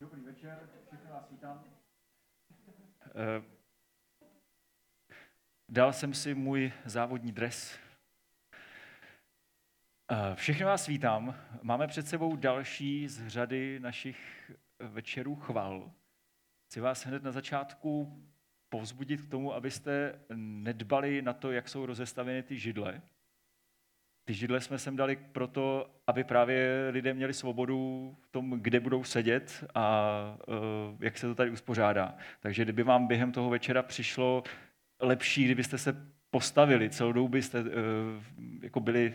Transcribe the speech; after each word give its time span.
Dobrý 0.00 0.22
večer, 0.22 0.68
všechny 0.86 1.10
vás 1.10 1.30
vítám. 1.30 1.87
Eh, 3.06 3.42
dal 5.68 5.92
jsem 5.92 6.14
si 6.14 6.34
můj 6.34 6.72
závodní 6.84 7.32
dres. 7.32 7.78
Eh, 10.10 10.34
všechny 10.34 10.64
vás 10.64 10.86
vítám. 10.86 11.34
Máme 11.62 11.86
před 11.86 12.08
sebou 12.08 12.36
další 12.36 13.08
z 13.08 13.28
řady 13.28 13.80
našich 13.80 14.50
večerů 14.78 15.36
chval. 15.36 15.92
Chci 16.66 16.80
vás 16.80 17.06
hned 17.06 17.22
na 17.22 17.32
začátku 17.32 18.22
povzbudit 18.68 19.20
k 19.22 19.30
tomu, 19.30 19.54
abyste 19.54 20.20
nedbali 20.34 21.22
na 21.22 21.32
to, 21.32 21.52
jak 21.52 21.68
jsou 21.68 21.86
rozestaveny 21.86 22.42
ty 22.42 22.58
židle, 22.58 23.02
ty 24.28 24.34
židle 24.34 24.60
jsme 24.60 24.78
sem 24.78 24.96
dali 24.96 25.18
proto, 25.32 25.90
aby 26.06 26.24
právě 26.24 26.88
lidé 26.90 27.14
měli 27.14 27.34
svobodu 27.34 28.14
v 28.20 28.28
tom, 28.28 28.50
kde 28.50 28.80
budou 28.80 29.04
sedět 29.04 29.64
a 29.74 30.10
uh, 30.48 30.54
jak 31.00 31.18
se 31.18 31.26
to 31.26 31.34
tady 31.34 31.50
uspořádá. 31.50 32.14
Takže 32.40 32.64
kdyby 32.64 32.82
vám 32.82 33.06
během 33.06 33.32
toho 33.32 33.50
večera 33.50 33.82
přišlo 33.82 34.42
lepší, 35.00 35.44
kdybyste 35.44 35.78
se 35.78 35.96
postavili, 36.30 36.90
celou 36.90 37.12
dobu 37.12 37.28
byste 37.28 37.60
uh, 37.60 37.66
jako 38.62 38.80
byli 38.80 39.14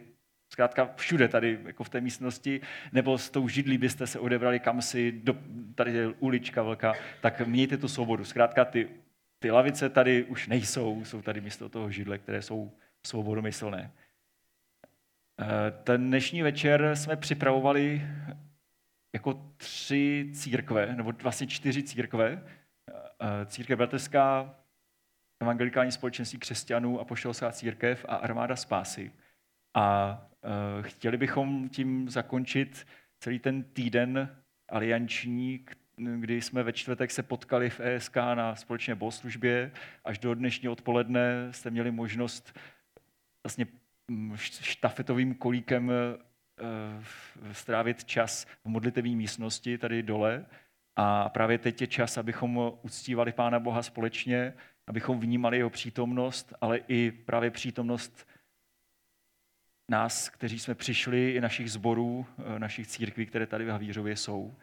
zkrátka 0.50 0.89
všude 0.95 1.27
tady 1.27 1.60
jako 1.65 1.83
v 1.83 1.89
té 1.89 2.01
místnosti, 2.01 2.62
nebo 2.92 3.18
s 3.18 3.30
tou 3.30 3.48
židlí 3.48 3.77
byste 3.77 4.07
se 4.07 4.19
odebrali 4.19 4.60
kam 4.60 4.81
si, 4.81 5.12
do, 5.12 5.36
tady 5.75 5.94
je 5.94 6.07
ulička 6.07 6.63
velká, 6.63 6.94
tak 7.21 7.48
mějte 7.48 7.77
tu 7.77 7.88
svobodu. 7.88 8.25
Zkrátka 8.25 8.65
ty, 8.65 8.89
ty 9.39 9.51
lavice 9.51 9.89
tady 9.89 10.24
už 10.24 10.48
nejsou, 10.48 11.06
jsou 11.06 11.21
tady 11.21 11.42
místo 11.42 11.69
toho 11.69 11.92
židle, 11.92 12.18
které 12.18 12.42
jsou 12.42 12.71
svobodomyslné. 13.06 13.92
Eh, 15.42 15.72
ten 15.84 16.08
dnešní 16.08 16.42
večer 16.42 16.96
jsme 16.96 17.16
připravovali 17.16 18.02
jako 19.16 19.34
tři 19.58 20.32
církve, 20.34 20.96
nebo 20.96 21.12
vlastně 21.12 21.48
čtyři 21.48 21.84
církve. 21.84 22.44
Eh, 22.90 23.46
církev 23.46 23.78
bratrská, 23.78 24.56
evangelikální 25.42 25.92
společenství 25.92 26.40
křesťanů, 26.40 27.00
apoštolská 27.00 27.52
církev 27.52 28.06
a 28.08 28.16
armáda 28.16 28.56
spásy. 28.56 29.12
A 29.76 30.18
eh, 30.44 30.84
chtěli 30.84 31.18
bychom 31.18 31.70
tím 31.70 32.10
zakončit 32.10 32.88
celý 33.20 33.40
ten 33.40 33.64
týden 33.64 34.36
alianční, 34.70 35.66
kdy 36.20 36.42
jsme 36.42 36.64
ve 36.64 36.74
čtvrtek 36.74 37.12
se 37.12 37.24
potkali 37.24 37.70
v 37.70 37.80
ESK 37.80 38.16
na 38.16 38.56
společné 38.56 38.96
bohoslužbě. 38.96 39.72
Až 40.04 40.20
do 40.20 40.36
dnešního 40.36 40.74
odpoledne 40.74 41.54
jste 41.54 41.70
měli 41.70 41.92
možnost 41.92 42.60
vlastně 43.44 43.66
štafetovým 44.36 45.36
kolíkem 45.36 45.92
eh, 45.92 47.54
strávit 47.54 48.04
čas 48.04 48.46
v 48.46 48.66
modlitevní 48.66 49.16
místnosti 49.16 49.78
tady 49.78 50.04
dole. 50.04 50.46
A 50.96 51.30
právě 51.30 51.58
teď 51.58 51.82
je 51.82 51.88
čas, 51.88 52.18
abychom 52.18 52.74
uctívali 52.82 53.32
Pána 53.32 53.60
Boha 53.60 53.84
společně, 53.84 54.54
abychom 54.88 55.20
vnímali 55.20 55.58
jeho 55.58 55.70
přítomnost, 55.70 56.54
ale 56.62 56.78
i 56.78 57.12
právě 57.12 57.52
přítomnost 57.52 58.28
nás, 59.92 60.30
kteří 60.30 60.60
jsme 60.60 60.76
přišli, 60.76 61.32
i 61.32 61.42
našich 61.42 61.72
zborů, 61.72 62.26
eh, 62.56 62.60
našich 62.60 62.88
církví, 62.88 63.26
které 63.26 63.48
tady 63.48 63.66
v 63.66 63.70
Havířově 63.70 64.16
jsou. 64.16 64.56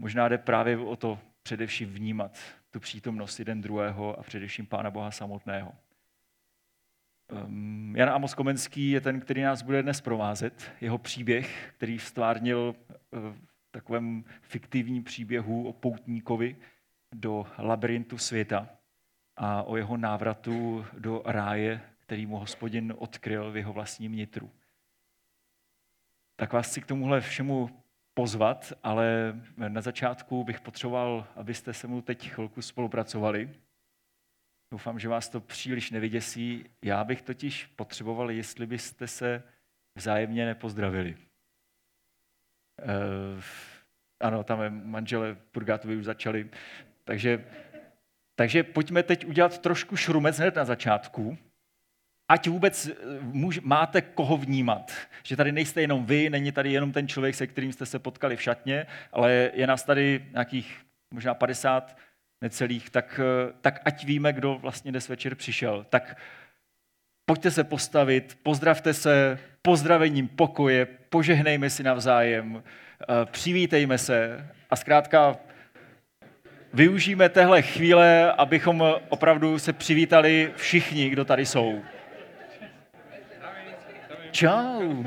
Možná 0.00 0.28
jde 0.28 0.38
právě 0.38 0.78
o 0.78 0.96
to 0.96 1.18
především 1.42 1.88
vnímat 1.88 2.38
tu 2.70 2.80
přítomnost 2.80 3.38
jeden 3.38 3.60
druhého 3.60 4.18
a 4.18 4.22
především 4.22 4.66
Pána 4.66 4.90
Boha 4.90 5.10
samotného. 5.10 5.72
Ehm, 7.28 7.94
Jan 7.96 8.08
Amos 8.08 8.34
Komenský 8.34 8.90
je 8.90 9.00
ten, 9.00 9.20
který 9.20 9.42
nás 9.42 9.62
bude 9.62 9.82
dnes 9.82 10.00
provázet. 10.00 10.72
Jeho 10.80 10.98
příběh, 10.98 11.72
který 11.76 11.98
stvárnil 11.98 12.74
eh, 12.88 13.18
v 13.20 13.70
takovém 13.70 14.24
fiktivním 14.40 15.04
příběhu 15.04 15.68
o 15.68 15.72
poutníkovi 15.72 16.56
do 17.14 17.46
labirintu 17.58 18.18
světa 18.18 18.68
a 19.36 19.62
o 19.62 19.76
jeho 19.76 19.96
návratu 19.96 20.86
do 20.98 21.22
ráje, 21.24 21.80
který 21.98 22.26
mu 22.26 22.38
hospodin 22.38 22.94
odkryl 22.98 23.52
v 23.52 23.56
jeho 23.56 23.72
vlastním 23.72 24.12
nitru. 24.12 24.50
Tak 26.36 26.52
vás 26.52 26.70
chci 26.70 26.80
k 26.80 26.86
tomuhle 26.86 27.20
všemu 27.20 27.70
pozvat, 28.14 28.72
ale 28.82 29.34
na 29.68 29.80
začátku 29.80 30.44
bych 30.44 30.60
potřeboval, 30.60 31.26
abyste 31.36 31.72
se 31.72 31.86
mu 31.86 32.02
teď 32.02 32.30
chvilku 32.30 32.62
spolupracovali. 32.62 33.50
Doufám, 34.74 34.98
že 34.98 35.08
vás 35.08 35.28
to 35.28 35.40
příliš 35.40 35.90
nevyděsí. 35.90 36.64
Já 36.84 37.04
bych 37.04 37.22
totiž 37.22 37.66
potřeboval, 37.66 38.30
jestli 38.30 38.66
byste 38.66 39.06
se 39.06 39.42
vzájemně 39.98 40.46
nepozdravili. 40.46 41.16
Uh, 42.82 43.42
ano, 44.20 44.44
tam 44.44 44.62
je 44.62 44.70
manžele 44.70 45.36
Purgátovi 45.52 45.96
už 45.96 46.04
začali. 46.04 46.50
Takže, 47.04 47.44
takže 48.34 48.62
pojďme 48.62 49.02
teď 49.02 49.26
udělat 49.26 49.58
trošku 49.58 49.96
šrumec 49.96 50.38
hned 50.38 50.56
na 50.56 50.64
začátku, 50.64 51.38
ať 52.28 52.48
vůbec 52.48 52.86
eh, 52.86 52.94
můž, 53.20 53.60
máte 53.60 54.02
koho 54.02 54.36
vnímat. 54.36 54.92
Že 55.22 55.36
tady 55.36 55.52
nejste 55.52 55.80
jenom 55.80 56.06
vy, 56.06 56.30
není 56.30 56.52
tady 56.52 56.72
jenom 56.72 56.92
ten 56.92 57.08
člověk, 57.08 57.34
se 57.34 57.46
kterým 57.46 57.72
jste 57.72 57.86
se 57.86 57.98
potkali 57.98 58.36
v 58.36 58.42
šatně, 58.42 58.86
ale 59.12 59.50
je 59.54 59.66
nás 59.66 59.84
tady 59.84 60.26
nějakých 60.32 60.80
možná 61.10 61.34
50 61.34 61.96
necelých, 62.44 62.90
tak, 62.90 63.20
eh, 63.22 63.52
tak 63.60 63.80
ať 63.84 64.04
víme, 64.04 64.32
kdo 64.32 64.58
vlastně 64.58 64.90
dnes 64.90 65.08
večer 65.08 65.34
přišel. 65.34 65.86
Tak 65.90 66.16
pojďte 67.26 67.50
se 67.50 67.64
postavit, 67.64 68.38
pozdravte 68.42 68.94
se 68.94 69.38
pozdravením 69.62 70.28
pokoje, 70.28 70.86
požehnejme 71.08 71.70
si 71.70 71.82
navzájem, 71.82 72.62
eh, 72.62 73.04
přivítejme 73.30 73.98
se 73.98 74.46
a 74.70 74.76
zkrátka 74.76 75.36
využijeme 76.72 77.28
téhle 77.28 77.62
chvíle, 77.62 78.32
abychom 78.32 78.84
opravdu 79.08 79.58
se 79.58 79.72
přivítali 79.72 80.52
všichni, 80.56 81.08
kdo 81.10 81.24
tady 81.24 81.46
jsou. 81.46 81.82
Čau. 84.30 85.04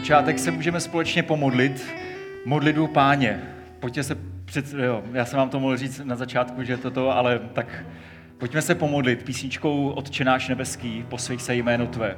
Začátek 0.00 0.38
se 0.38 0.50
můžeme 0.50 0.80
společně 0.80 1.22
pomodlit. 1.22 1.86
Modlitbu 2.44 2.86
páně. 2.86 3.42
Pojďte 3.80 4.02
se 4.02 4.16
před, 4.44 4.72
jo, 4.72 5.02
já 5.12 5.24
jsem 5.24 5.38
vám 5.38 5.50
to 5.50 5.60
mohl 5.60 5.76
říct 5.76 6.00
na 6.04 6.16
začátku, 6.16 6.62
že 6.62 6.76
toto, 6.76 7.16
ale 7.16 7.38
tak 7.52 7.84
pojďme 8.38 8.62
se 8.62 8.74
pomodlit 8.74 9.22
písničkou 9.22 9.88
Otčenáš 9.88 10.48
nebeský, 10.48 11.04
posvěj 11.08 11.38
se 11.38 11.54
jméno 11.54 11.86
Tvé. 11.86 12.16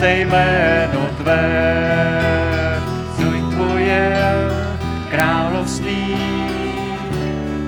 Se 0.00 0.12
jméno 0.12 1.06
Tvé. 1.16 1.42
Zuj 3.16 3.40
Tvoje 3.50 4.16
království, 5.10 6.16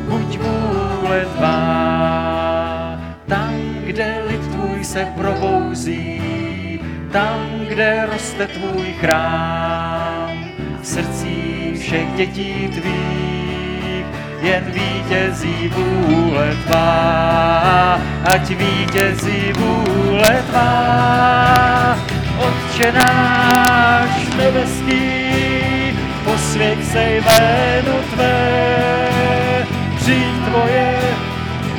buď 0.08 0.38
vůle 0.38 1.26
Tvá. 1.36 2.98
Tam, 3.26 3.54
kde 3.84 4.22
lid 4.28 4.40
Tvůj 4.40 4.84
se 4.84 5.06
probouzí, 5.16 6.20
tam, 7.10 7.40
kde 7.68 8.06
roste 8.12 8.46
Tvůj 8.46 8.92
chrám, 9.00 10.44
v 10.82 10.86
srdcích 10.86 11.80
všech 11.80 12.12
dětí 12.16 12.68
Tvých, 12.68 14.06
jen 14.42 14.64
vítězí 14.64 15.68
vůle 15.68 16.56
tvá, 16.66 18.00
ať 18.24 18.48
vítězí 18.50 19.52
vůle 19.52 20.44
tvá. 20.50 21.81
Otče 22.72 22.92
náš 22.92 24.32
nebeský, 24.36 25.92
posvěť 26.24 26.84
se 26.84 27.02
jméno 27.10 27.92
tvé, 28.14 29.66
přijď 29.96 30.34
tvoje 30.48 30.98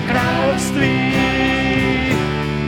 království, 0.07 1.13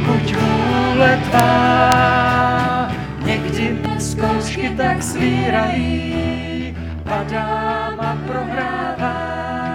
buď 0.06 0.36
vůle 0.36 1.20
tvá. 1.30 2.92
Někdy 3.26 3.78
zkoušky 4.00 4.70
tak 4.70 5.04
svírají, 5.04 6.78
padám 7.04 8.00
a 8.00 8.18
prohrávám. 8.28 9.66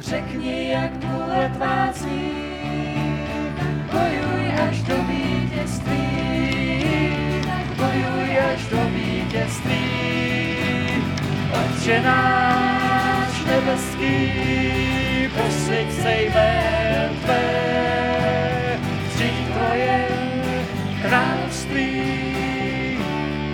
Řekni, 0.00 0.70
jak 0.70 1.04
vůle 1.04 1.50
tvá 1.56 1.88
zní, 1.92 2.13
Otče 11.84 12.00
náš 12.00 13.44
nebeský, 13.44 14.16
posvěť 15.36 15.92
se 15.92 16.12
jmén 16.12 17.10
Tvé, 17.22 18.80
přijď 19.08 19.34
Tvoje 19.52 20.08
království, 21.02 21.92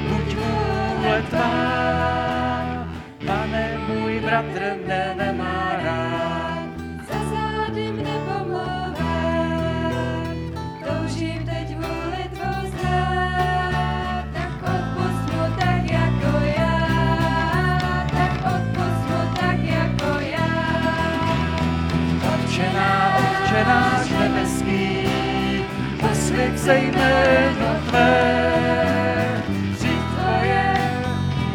buď 0.09 0.35
vůle 0.37 1.23
tvá, 1.31 2.89
pane 3.27 3.79
můj 3.89 4.21
bratr 4.21 4.77
mne 4.85 5.15
nemá 5.19 5.60
se 26.71 26.77
jméno 26.77 27.67
Tvé, 27.89 29.43
přijď 29.75 30.01
Tvoje 30.15 30.75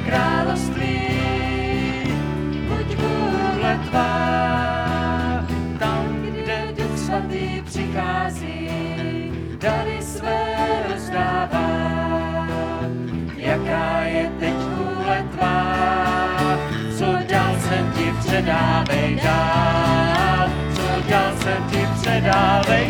království, 0.05 1.07
buď 2.67 2.97
vůle 2.97 3.79
Tvá, 3.89 5.47
tam, 5.79 6.05
kde 6.21 6.67
Duch 6.77 6.97
Svatý 6.97 7.61
přichází, 7.65 8.69
dary 9.57 9.97
své 10.01 10.45
rozdává. 10.89 11.97
Jaká 13.37 14.01
je 14.01 14.31
teď 14.39 14.53
vůle 14.53 15.25
Tvá, 15.37 15.75
co 16.97 17.05
dal 17.29 17.55
jsem 17.59 17.91
ti 17.91 18.13
předávej 18.19 19.19
dál, 19.23 20.49
co 20.75 21.09
dal 21.09 21.31
jsem 21.37 21.63
ti 21.71 21.87
předávej 22.01 22.84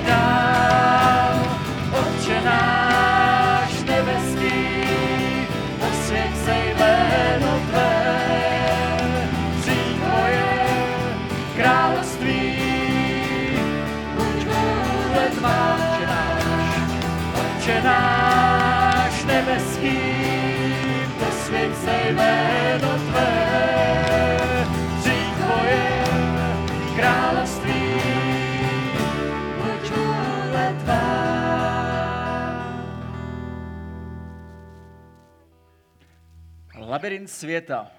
Labirint 36.96 37.30
světa, 37.30 37.92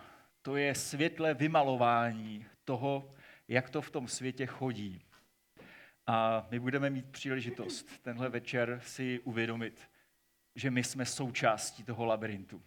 to 0.43 0.57
je 0.57 0.75
světle 0.75 1.35
vymalování 1.35 2.47
toho, 2.65 3.15
jak 3.49 3.71
to 3.71 3.83
v 3.83 3.91
tom 3.91 4.09
světě 4.09 4.47
chodí. 4.47 5.03
A 6.07 6.47
my 6.51 6.61
budeme 6.61 6.91
mít 6.91 7.07
příležitost 7.11 8.03
tenhle 8.03 8.29
večer 8.29 8.81
si 8.85 9.21
uvědomit, 9.21 9.91
že 10.55 10.71
my 10.71 10.85
jsme 10.85 11.05
součástí 11.05 11.85
toho 11.85 12.05
labirintu. 12.05 12.63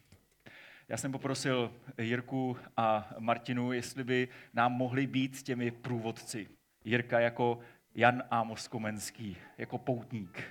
Já 0.87 0.97
jsem 0.97 1.11
poprosil 1.11 1.73
Jirku 1.97 2.57
a 2.77 3.09
Martinu, 3.19 3.71
jestli 3.71 4.03
by 4.03 4.27
nám 4.53 4.73
mohli 4.73 5.07
být 5.07 5.41
těmi 5.41 5.71
průvodci. 5.71 6.47
Jirka 6.83 7.19
jako 7.19 7.59
Jan 7.95 8.23
Amos 8.29 8.67
Komenský, 8.67 9.37
jako 9.57 9.77
poutník. 9.77 10.43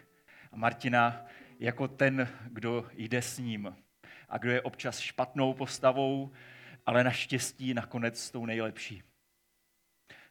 A 0.52 0.56
Martina 0.56 1.24
jako 1.58 1.88
ten, 1.88 2.28
kdo 2.50 2.86
jde 2.92 3.22
s 3.22 3.38
ním. 3.38 3.76
A 4.28 4.38
kdo 4.38 4.50
je 4.50 4.62
občas 4.62 4.98
špatnou 4.98 5.54
postavou, 5.54 6.32
ale 6.86 7.04
naštěstí 7.04 7.74
nakonec 7.74 8.30
tou 8.30 8.46
nejlepší. 8.46 9.02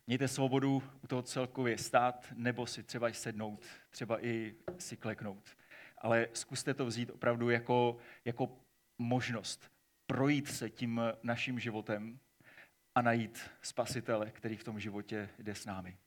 Mějte 0.08 0.27
svobodu 0.27 0.84
u 1.04 1.08
toho 1.08 1.22
celkově 1.22 1.77
stát, 1.77 2.27
nebo 2.36 2.68
si 2.68 2.84
třeba 2.84 3.10
i 3.10 3.13
sednout, 3.13 3.66
třeba 3.89 4.25
i 4.25 4.56
si 4.77 4.98
kleknout. 4.98 5.58
Ale 5.98 6.27
zkuste 6.34 6.74
to 6.74 6.86
vzít 6.86 7.10
opravdu 7.10 7.50
jako, 7.50 7.98
jako 8.25 8.58
možnost 8.98 9.72
projít 10.08 10.48
se 10.48 10.70
tím 10.70 11.01
naším 11.24 11.60
životem 11.60 12.20
a 12.96 13.01
najít 13.01 13.51
spasitele, 13.62 14.32
který 14.32 14.58
v 14.58 14.63
tom 14.63 14.80
životě 14.80 15.30
jde 15.39 15.56
s 15.56 15.66
námi. 15.66 15.98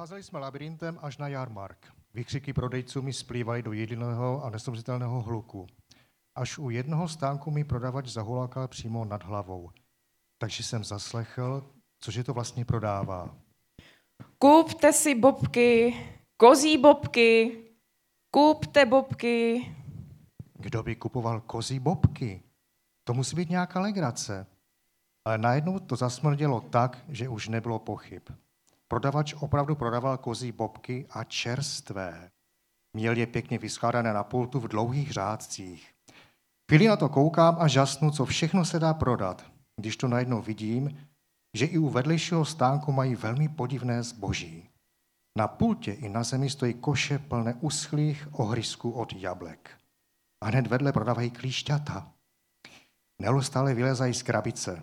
Procházeli 0.00 0.22
jsme 0.22 0.38
labirintem 0.38 0.98
až 1.02 1.18
na 1.18 1.28
jarmark. 1.28 1.86
Vykřiky 2.14 2.52
prodejců 2.52 3.02
mi 3.02 3.12
splývají 3.12 3.62
do 3.62 3.72
jediného 3.72 4.44
a 4.44 4.50
nesouřitelného 4.50 5.20
hluku. 5.22 5.66
Až 6.34 6.58
u 6.58 6.70
jednoho 6.70 7.08
stánku 7.08 7.50
mi 7.50 7.64
prodavač 7.64 8.06
zahulákal 8.08 8.68
přímo 8.68 9.04
nad 9.04 9.22
hlavou. 9.22 9.70
Takže 10.38 10.62
jsem 10.62 10.84
zaslechl, 10.84 11.70
cože 12.00 12.24
to 12.24 12.34
vlastně 12.34 12.64
prodává. 12.64 13.36
Kupte 14.38 14.92
si 14.92 15.14
bobky, 15.14 15.96
kozí 16.36 16.78
bobky, 16.78 17.62
kupte 18.30 18.86
bobky. 18.86 19.66
Kdo 20.54 20.82
by 20.82 20.96
kupoval 20.96 21.40
kozí 21.40 21.78
bobky? 21.78 22.42
To 23.04 23.14
musí 23.14 23.36
být 23.36 23.50
nějaká 23.50 23.80
legrace. 23.80 24.46
Ale 25.24 25.38
najednou 25.38 25.78
to 25.78 25.96
zasmrdělo 25.96 26.60
tak, 26.60 27.04
že 27.08 27.28
už 27.28 27.48
nebylo 27.48 27.78
pochyb. 27.78 28.22
Prodavač 28.90 29.34
opravdu 29.34 29.74
prodával 29.74 30.18
kozí 30.18 30.52
bobky 30.52 31.06
a 31.10 31.24
čerstvé. 31.24 32.30
Měl 32.96 33.16
je 33.16 33.26
pěkně 33.26 33.58
vyskládané 33.58 34.12
na 34.12 34.24
pultu 34.24 34.60
v 34.60 34.68
dlouhých 34.68 35.12
řádcích. 35.12 35.94
Chvíli 36.70 36.86
na 36.86 36.96
to 36.96 37.08
koukám 37.08 37.56
a 37.58 37.68
žasnu, 37.68 38.10
co 38.10 38.24
všechno 38.24 38.64
se 38.64 38.78
dá 38.78 38.94
prodat, 38.94 39.44
když 39.80 39.96
to 39.96 40.08
najednou 40.08 40.42
vidím, 40.42 41.08
že 41.56 41.66
i 41.66 41.78
u 41.78 41.88
vedlejšího 41.88 42.44
stánku 42.44 42.92
mají 42.92 43.14
velmi 43.14 43.48
podivné 43.48 44.02
zboží. 44.02 44.70
Na 45.38 45.48
pultě 45.48 45.92
i 45.92 46.08
na 46.08 46.22
zemi 46.22 46.50
stojí 46.50 46.74
koše 46.74 47.18
plné 47.18 47.54
uschlých 47.54 48.28
ohrysků 48.32 48.90
od 48.90 49.12
jablek. 49.12 49.70
A 50.42 50.46
hned 50.46 50.66
vedle 50.66 50.92
prodávají 50.92 51.30
klíšťata. 51.30 52.12
Neustále 53.22 53.74
vylezají 53.74 54.14
z 54.14 54.22
krabice. 54.22 54.82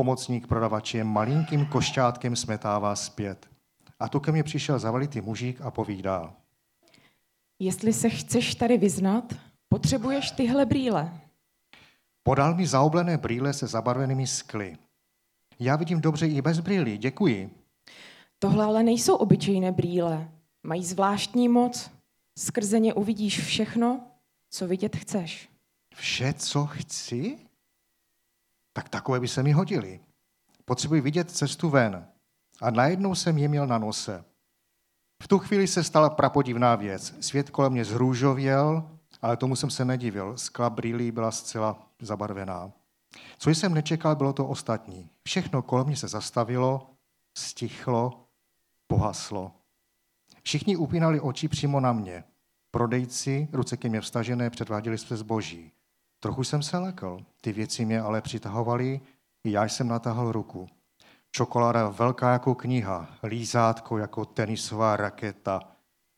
Pomocník 0.00 0.46
prodavače 0.46 0.98
je 0.98 1.04
malinkým 1.04 1.66
košťátkem 1.66 2.36
smetává 2.36 2.96
zpět. 2.96 3.46
A 3.98 4.08
tu 4.08 4.20
ke 4.20 4.32
mně 4.32 4.42
přišel 4.42 4.78
zavalitý 4.78 5.20
mužík 5.20 5.60
a 5.60 5.70
povídá. 5.70 6.32
Jestli 7.58 7.92
se 7.92 8.08
chceš 8.08 8.54
tady 8.54 8.78
vyznat, 8.78 9.34
potřebuješ 9.68 10.30
tyhle 10.30 10.66
brýle. 10.66 11.20
Podal 12.22 12.54
mi 12.54 12.66
zaoblené 12.66 13.18
brýle 13.18 13.52
se 13.52 13.66
zabarvenými 13.66 14.26
skly. 14.26 14.76
Já 15.58 15.76
vidím 15.76 16.00
dobře 16.00 16.26
i 16.26 16.42
bez 16.42 16.60
brýlí, 16.60 16.98
děkuji. 16.98 17.50
Tohle 18.38 18.64
ale 18.64 18.82
nejsou 18.82 19.16
obyčejné 19.16 19.72
brýle. 19.72 20.28
Mají 20.62 20.84
zvláštní 20.84 21.48
moc. 21.48 21.90
Skrze 22.38 22.80
ně 22.80 22.94
uvidíš 22.94 23.40
všechno, 23.40 24.00
co 24.50 24.66
vidět 24.66 24.96
chceš. 24.96 25.48
Vše, 25.94 26.32
co 26.32 26.66
chci? 26.66 27.49
Tak 28.80 28.88
takové 28.88 29.20
by 29.20 29.28
se 29.28 29.42
mi 29.42 29.52
hodily. 29.52 30.00
Potřebuji 30.64 31.00
vidět 31.00 31.30
cestu 31.30 31.68
ven. 31.68 32.06
A 32.60 32.70
najednou 32.70 33.14
jsem 33.14 33.38
je 33.38 33.48
měl 33.48 33.66
na 33.66 33.78
nose. 33.78 34.24
V 35.22 35.28
tu 35.28 35.38
chvíli 35.38 35.66
se 35.66 35.84
stala 35.84 36.10
prapodivná 36.10 36.74
věc. 36.74 37.14
Svět 37.20 37.50
kolem 37.50 37.72
mě 37.72 37.84
zhrůžověl, 37.84 38.90
ale 39.22 39.36
tomu 39.36 39.56
jsem 39.56 39.70
se 39.70 39.84
nedivil. 39.84 40.38
Skla 40.38 40.70
brýlí 40.70 41.12
byla 41.12 41.30
zcela 41.30 41.86
zabarvená. 42.02 42.72
Co 43.38 43.50
jsem 43.50 43.74
nečekal, 43.74 44.16
bylo 44.16 44.32
to 44.32 44.46
ostatní. 44.46 45.10
Všechno 45.24 45.62
kolem 45.62 45.86
mě 45.86 45.96
se 45.96 46.08
zastavilo, 46.08 46.90
stichlo, 47.38 48.28
pohaslo. 48.86 49.52
Všichni 50.42 50.76
upínali 50.76 51.20
oči 51.20 51.48
přímo 51.48 51.80
na 51.80 51.92
mě. 51.92 52.24
Prodejci, 52.70 53.48
ruce 53.52 53.76
ke 53.76 53.88
mně 53.88 54.00
vstažené, 54.00 54.50
předváděli 54.50 54.98
se 54.98 55.16
zboží. 55.16 55.72
Trochu 56.20 56.44
jsem 56.44 56.62
se 56.62 56.78
lekl, 56.78 57.18
ty 57.40 57.52
věci 57.52 57.84
mě 57.84 58.00
ale 58.00 58.20
přitahovaly, 58.20 59.00
i 59.44 59.50
já 59.50 59.64
jsem 59.64 59.88
natáhl 59.88 60.32
ruku. 60.32 60.68
Čokoláda 61.30 61.88
velká 61.88 62.32
jako 62.32 62.54
kniha, 62.54 63.08
lízátko 63.22 63.98
jako 63.98 64.24
tenisová 64.24 64.96
raketa, 64.96 65.60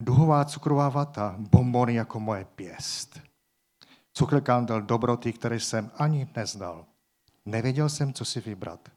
duhová 0.00 0.44
cukrová 0.44 0.88
vata, 0.88 1.36
bombony 1.38 1.94
jako 1.94 2.20
moje 2.20 2.44
pěst. 2.44 3.20
Cukr 4.12 4.40
kandel 4.40 4.82
dobroty, 4.82 5.32
které 5.32 5.60
jsem 5.60 5.90
ani 5.96 6.28
neznal. 6.36 6.84
Nevěděl 7.46 7.88
jsem, 7.88 8.12
co 8.12 8.24
si 8.24 8.40
vybrat. 8.40 8.88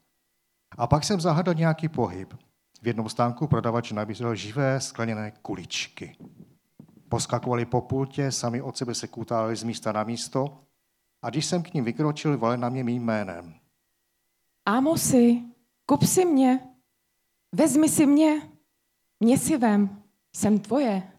A 0.78 0.88
pak 0.88 1.04
jsem 1.04 1.22
zahadl 1.22 1.54
nějaký 1.54 1.90
pohyb. 1.90 2.34
V 2.82 2.88
jednom 2.88 3.10
stánku 3.10 3.48
prodavač 3.48 3.92
nabízel 3.92 4.36
živé 4.36 4.82
skleněné 4.82 5.32
kuličky. 5.42 6.18
Poskakovali 7.10 7.66
po 7.66 7.82
pultě, 7.82 8.32
sami 8.32 8.62
od 8.62 8.78
sebe 8.78 8.96
se 8.96 9.08
kutálili 9.08 9.56
z 9.56 9.64
místa 9.64 9.92
na 9.92 10.04
místo 10.04 10.65
a 11.26 11.30
když 11.30 11.46
jsem 11.46 11.64
k 11.64 11.74
ním 11.74 11.84
vykročil, 11.84 12.38
volali 12.38 12.58
na 12.58 12.70
mě 12.70 12.84
mým 12.84 13.04
jménem. 13.04 13.56
Amosi, 14.66 15.42
kup 15.86 16.04
si 16.04 16.26
mě. 16.26 16.60
Vezmi 17.52 17.90
si 17.90 18.06
mě. 18.06 18.50
Mě 19.20 19.38
si 19.38 19.58
vem. 19.58 20.04
Jsem 20.36 20.60
tvoje. 20.60 21.12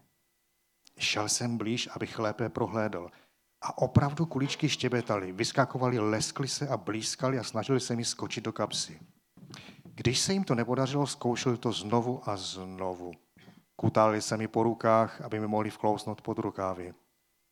Šel 0.97 1.29
jsem 1.29 1.57
blíž, 1.57 1.89
abych 1.95 2.19
lépe 2.19 2.49
prohlédl. 2.49 3.09
A 3.61 3.77
opravdu 3.77 4.25
kuličky 4.25 4.69
štěbetaly, 4.69 5.31
vyskakovali, 5.31 5.99
leskli 5.99 6.47
se 6.47 6.67
a 6.67 6.77
blízkali 6.77 7.39
a 7.39 7.43
snažili 7.43 7.79
se 7.79 7.95
mi 7.95 8.05
skočit 8.05 8.43
do 8.43 8.53
kapsy. 8.53 8.99
Když 9.83 10.19
se 10.19 10.33
jim 10.33 10.43
to 10.43 10.55
nepodařilo, 10.55 11.07
zkoušeli 11.07 11.57
to 11.57 11.71
znovu 11.71 12.29
a 12.29 12.37
znovu. 12.37 13.11
Kutálili 13.75 14.21
se 14.21 14.37
mi 14.37 14.47
po 14.47 14.63
rukách, 14.63 15.21
aby 15.21 15.39
mi 15.39 15.47
mohli 15.47 15.69
vklousnout 15.69 16.21
pod 16.21 16.39
rukávy. 16.39 16.93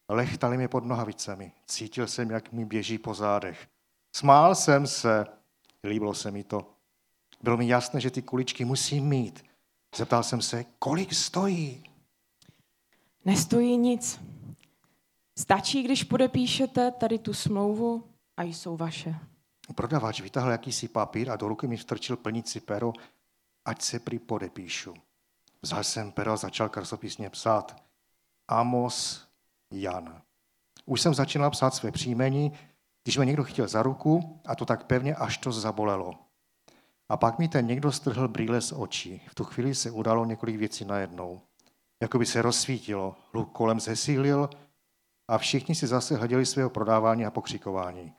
Lechtali 0.10 0.58
mi 0.58 0.68
pod 0.68 0.86
nohavicemi. 0.86 1.52
Cítil 1.68 2.08
jsem, 2.08 2.32
jak 2.32 2.52
mi 2.52 2.66
běží 2.66 2.98
po 2.98 3.14
zádech. 3.14 3.68
Smál 4.16 4.56
jsem 4.56 4.88
se. 4.88 5.26
Líbilo 5.84 6.14
se 6.14 6.32
mi 6.32 6.44
to. 6.44 6.72
Bylo 7.42 7.58
mi 7.58 7.68
jasné, 7.68 8.02
že 8.02 8.12
ty 8.12 8.22
kuličky 8.22 8.66
musím 8.66 9.08
mít. 9.08 9.46
Zeptal 9.96 10.24
jsem 10.24 10.42
se, 10.42 10.66
kolik 10.80 11.14
stojí? 11.14 11.84
Nestojí 13.26 13.78
nic. 13.78 14.22
Stačí, 15.38 15.84
když 15.84 16.04
podepíšete 16.04 16.92
tady 16.92 17.20
tu 17.20 17.34
smlouvu 17.34 18.04
a 18.38 18.44
jsou 18.44 18.78
vaše. 18.78 19.16
Prodavač 19.76 20.22
vytáhl 20.22 20.52
jakýsi 20.52 20.88
papír 20.88 21.32
a 21.32 21.36
do 21.36 21.48
ruky 21.48 21.68
mi 21.68 21.78
vstrčil 21.78 22.18
plnící 22.18 22.60
pero, 22.60 22.94
ať 23.66 23.82
se 23.82 24.00
prý 24.00 24.20
podepíšu. 24.20 24.94
Vzal 25.62 25.84
jsem 25.84 26.12
pero 26.12 26.32
a 26.32 26.38
začal 26.38 26.70
krasopisně 26.70 27.30
psát. 27.30 27.84
Amos 28.48 29.28
Jan. 29.72 30.22
Už 30.86 31.02
jsem 31.02 31.14
začínal 31.14 31.52
psát 31.52 31.76
své 31.76 31.92
příjmení, 31.92 32.52
když 33.04 33.18
mě 33.18 33.26
někdo 33.26 33.44
chtěl 33.44 33.68
za 33.68 33.84
ruku 33.84 34.40
a 34.46 34.56
to 34.56 34.66
tak 34.66 34.84
pevně, 34.84 35.16
až 35.16 35.38
to 35.38 35.52
zabolelo. 35.52 36.14
A 37.10 37.18
pak 37.18 37.40
mi 37.40 37.48
ten 37.48 37.68
někdo 37.68 37.92
strhl 37.92 38.28
brýle 38.28 38.62
z 38.62 38.72
očí. 38.72 39.22
V 39.30 39.36
tu 39.36 39.44
chvíli 39.44 39.76
se 39.76 39.92
udalo 39.92 40.26
několik 40.26 40.56
věcí 40.56 40.86
najednou. 40.86 41.42
Jakoby 42.02 42.26
se 42.26 42.42
rozsvítilo, 42.42 43.16
hluk 43.34 43.52
kolem 43.52 43.80
zesílil 43.80 44.50
a 45.28 45.38
všichni 45.38 45.76
si 45.76 45.88
zase 45.88 46.16
hleděli 46.16 46.46
svého 46.46 46.70
prodávání 46.70 47.26
a 47.26 47.32
pokřikování. 47.32 48.14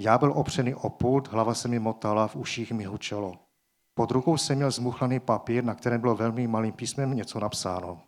Já 0.00 0.18
byl 0.18 0.32
opřený 0.32 0.74
o 0.74 0.90
pult, 0.90 1.28
hlava 1.28 1.54
se 1.54 1.68
mi 1.68 1.78
motala, 1.78 2.28
v 2.28 2.36
uších 2.36 2.72
mi 2.72 2.84
hučelo. 2.84 3.38
Pod 3.94 4.10
rukou 4.10 4.36
jsem 4.36 4.56
měl 4.56 4.70
zmuchlaný 4.70 5.20
papír, 5.20 5.64
na 5.64 5.74
kterém 5.74 6.00
bylo 6.00 6.14
velmi 6.14 6.46
malým 6.46 6.72
písmem 6.72 7.14
něco 7.14 7.40
napsáno. 7.40 8.02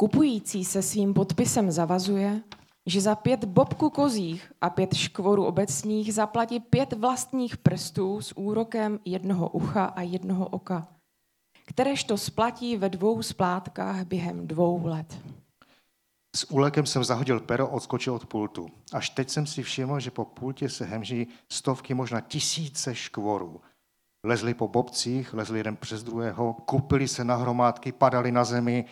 Kupující 0.00 0.64
se 0.64 0.82
svým 0.82 1.14
podpisem 1.14 1.70
zavazuje, 1.70 2.42
že 2.86 3.00
za 3.00 3.14
pět 3.14 3.44
bobku 3.44 3.90
kozích 3.90 4.52
a 4.60 4.70
pět 4.70 4.94
škvorů 4.94 5.44
obecních 5.44 6.14
zaplatí 6.14 6.60
pět 6.60 6.92
vlastních 6.92 7.56
prstů 7.56 8.20
s 8.20 8.36
úrokem 8.36 9.00
jednoho 9.04 9.48
ucha 9.48 9.84
a 9.84 10.02
jednoho 10.02 10.48
oka, 10.48 10.88
kteréž 11.66 12.04
to 12.04 12.18
splatí 12.18 12.76
ve 12.76 12.88
dvou 12.88 13.22
splátkách 13.22 14.04
během 14.04 14.46
dvou 14.46 14.86
let. 14.86 15.18
S 16.36 16.50
úlekem 16.50 16.86
jsem 16.86 17.04
zahodil 17.04 17.40
pero, 17.40 17.68
odskočil 17.68 18.14
od 18.14 18.26
pultu. 18.26 18.68
Až 18.92 19.10
teď 19.10 19.30
jsem 19.30 19.46
si 19.46 19.62
všiml, 19.62 20.00
že 20.00 20.10
po 20.10 20.24
pultě 20.24 20.68
se 20.68 20.84
hemží 20.84 21.26
stovky, 21.52 21.94
možná 21.94 22.20
tisíce 22.20 22.94
škvorů. 22.94 23.60
Lezli 24.26 24.54
po 24.54 24.68
bobcích, 24.68 25.34
lezli 25.34 25.58
jeden 25.58 25.76
přes 25.76 26.02
druhého, 26.02 26.52
kupili 26.52 27.08
se 27.08 27.24
na 27.24 27.36
hromádky, 27.36 27.92
padali 27.92 28.32
na 28.32 28.44
zemi, 28.44 28.84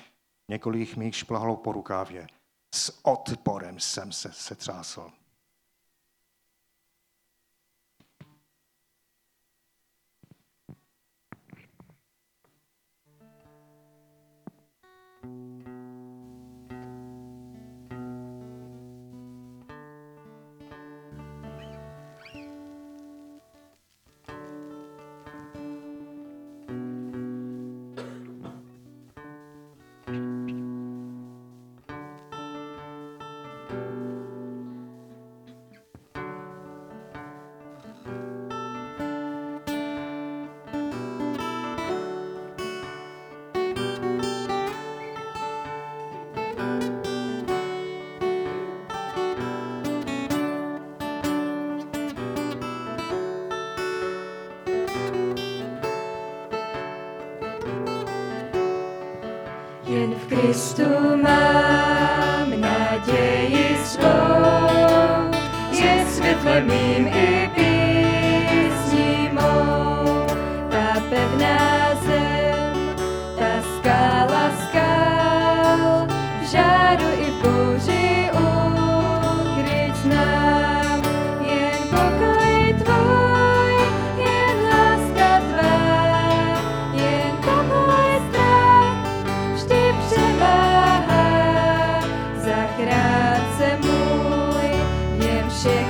několik 0.51 0.97
mi 0.97 1.05
jich 1.05 1.17
šplhalo 1.17 1.57
po 1.57 1.73
rukávě. 1.73 2.27
S 2.75 2.99
odporem 3.03 3.81
jsem 3.81 4.13
se 4.13 4.33
setřásl. 4.33 5.11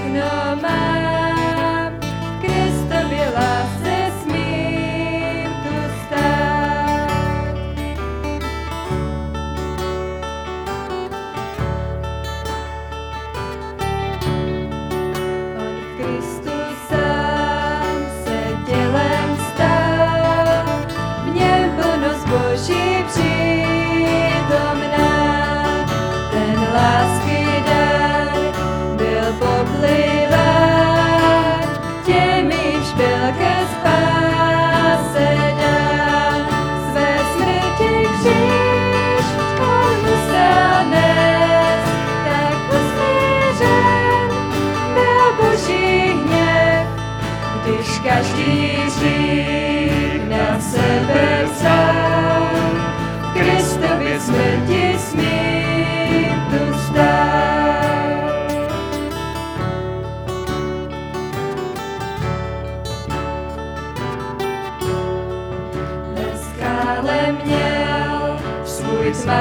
no 0.07 0.57
matter. 0.63 0.98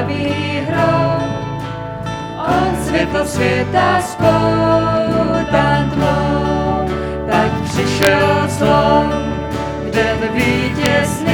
Tmavý 0.08 0.63
hrob, 0.67 1.22
on 2.38 2.86
světlo 2.86 3.26
světa 3.26 4.02
spoutan 4.02 5.91
tmou, 5.91 6.89
tak 7.32 7.52
přišel 7.63 8.48
zlom, 8.48 9.12
den 9.93 10.20
vítězný, 10.34 11.27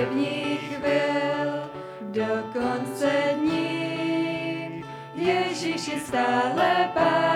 Od 0.00 0.06
prvních 0.06 0.60
chvil 0.60 1.70
do 2.00 2.24
konce 2.52 3.34
dní, 3.38 4.84
Ježíš 5.14 5.88
je 5.88 6.00
stále 6.00 6.90
pánem 6.94 7.29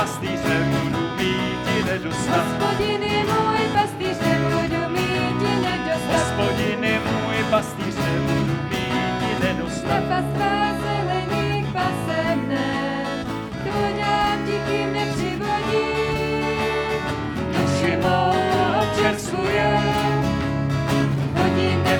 můj 0.00 0.06
pastýř, 0.06 0.40
nebudu 0.48 1.08
mít 1.18 1.84
nedostat. 1.86 2.46
Hospodin 2.46 3.02
je 3.02 3.24
můj 3.24 3.68
pastýř, 3.72 4.18
nebudu 4.26 4.92
mít 4.92 5.42
nedostatek. 5.42 6.12
Hospodine 6.12 7.00
můj 7.00 7.44
pastýř, 7.50 7.94
nebudu 7.96 8.56
mít 8.70 9.40
nedostat. 9.40 10.04
Pastva 10.08 10.74
zelených 10.82 11.66
pase 11.72 12.36
mne, 12.36 13.04
tvořám 13.62 14.46
tikým 14.46 14.92
nepřivodí. 14.92 15.88
Duši 17.52 17.96
mou 17.96 18.34
občerstvuje, 18.82 19.80
hodí 21.36 21.76
mě 21.76 21.98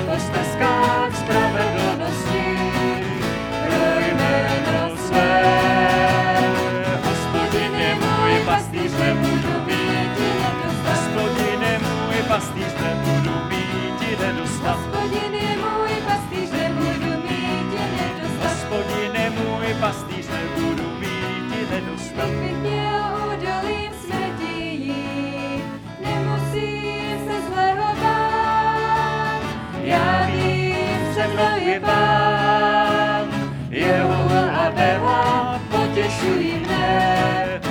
pastýř, 12.41 12.73
nebudu 12.81 13.35
mít 13.49 14.19
nedostat. 14.19 14.77
Hospodin 14.77 15.33
je 15.33 15.57
můj 15.57 15.93
pastýř, 16.05 16.51
nebudu 16.51 17.11
mít 17.29 17.71
nedostatek. 17.97 18.49
Hospodine 18.49 19.29
můj 19.29 19.73
pastýř, 19.79 20.27
nebudu 20.27 20.89
mít 20.99 21.71
nedostat. 21.71 22.29
Kdybych 22.29 22.57
měl 22.57 23.03
údolím 23.25 23.91
smrti 24.05 24.53
jít, 24.61 25.63
nemusím 26.01 27.17
se 27.27 27.41
zlého 27.47 27.95
bát. 28.01 29.41
Já 29.83 30.25
vím, 30.25 31.13
se 31.13 31.27
mnou 31.27 31.67
je 31.67 31.79
Pán, 31.79 33.27
jeho 33.69 34.13
a 34.65 34.71
Bela 34.75 35.59
potěšují 35.69 36.53
mne. 36.53 37.61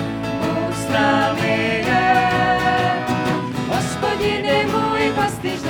Bůh 0.40 0.76
s 0.76 0.88
námi 0.88 1.79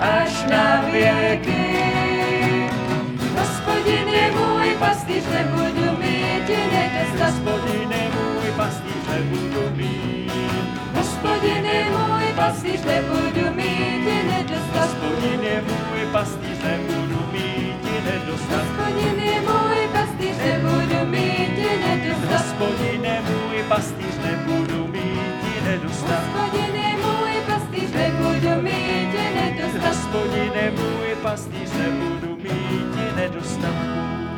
až 0.00 0.44
na 0.50 0.82
věky. 0.92 1.64
Hospodin 3.38 4.08
je 4.08 4.32
můj 4.32 4.76
pastýř, 4.78 5.24
nebudu 5.32 5.96
mít 6.00 6.48
nedostatek. 6.48 7.20
Hospodin 7.20 7.92
je 7.92 8.08
můj 8.16 8.52
pastýř, 8.56 9.04
nebudu 9.10 9.76
mít. 9.76 10.32
Hospodin 10.94 11.64
je 11.64 11.84
můj 11.90 12.26
pastýř, 12.36 12.84
nebudu 12.84 13.54
mít 13.54 14.04
nedostatek. 14.30 14.80
Hospodin 14.80 15.40
je 15.42 15.62
můj 15.62 16.06
pastýř, 16.12 16.58
nebudu 16.64 17.20
mít 17.32 17.76
nedostatku. 18.04 18.82
Hospodin 18.82 19.20
je 19.20 19.40
můj 19.40 19.88
pastýř, 19.92 20.36
nebudu 20.44 21.00
mít 21.10 21.56
nedostatek. 21.86 22.32
Hospodin 22.32 23.04
je 23.04 23.20
můj 23.20 23.62
pastýř, 23.68 24.14
nebudu 24.24 24.86
mít 24.92 25.64
nedostatku. 25.64 26.38
Hospodin 26.38 26.74
je 26.74 26.80
můj 26.82 26.89
pastýř, 27.70 27.92
nebudu 27.92 28.62
mít 28.62 29.14
nedostatek. 29.34 29.84
Hospodin 29.88 30.52
je 30.54 30.70
můj 30.70 31.14
pastýř, 31.22 31.70
nebudu 31.72 32.36
mít 32.36 33.16
nedostatku. 33.16 34.29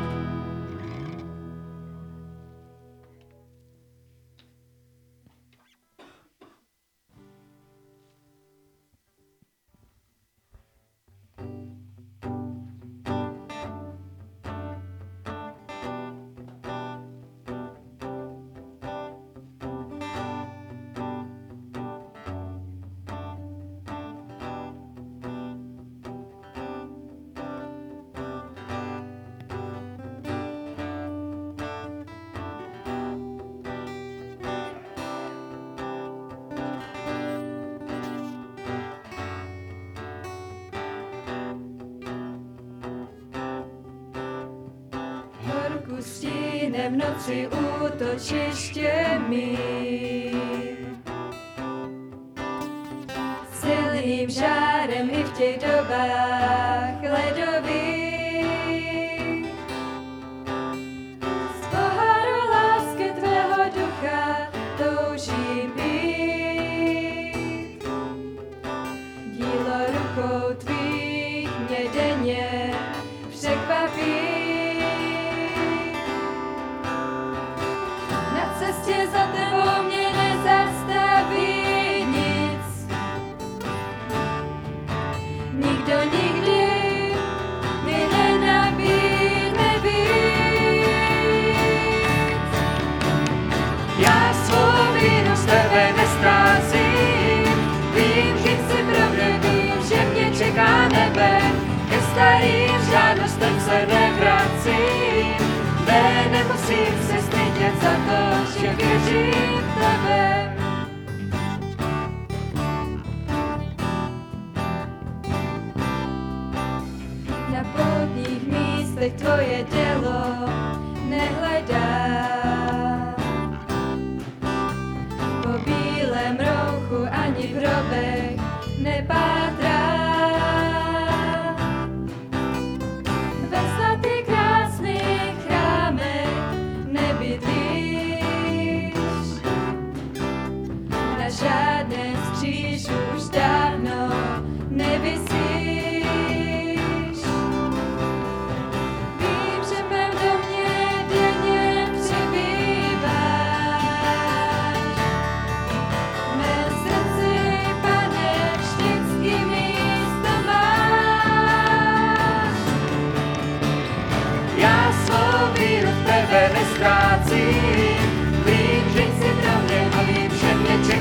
Horku 46.03 46.15
stíne 46.19 46.89
v 46.91 46.97
noci 46.97 47.49
útočiště 47.87 49.21
mý. 49.29 50.12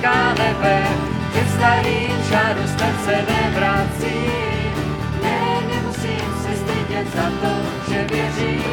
Čeká 0.02 0.34
nebe. 0.34 0.82
Ke 1.34 1.44
starým 1.54 2.18
žádostem 2.30 2.94
se 3.06 3.16
nevracím. 3.22 4.74
Ne, 5.22 5.62
nemusím 5.70 6.26
se 6.42 6.52
stydět 6.58 7.08
za 7.16 7.30
to, 7.42 7.54
že 7.92 8.06
věřím. 8.10 8.64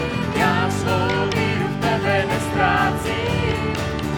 Já 0.40 0.70
svou 0.70 1.28
víru 1.36 1.68
v 1.68 1.80
tebe 1.80 2.24
nestrácím. 2.28 3.60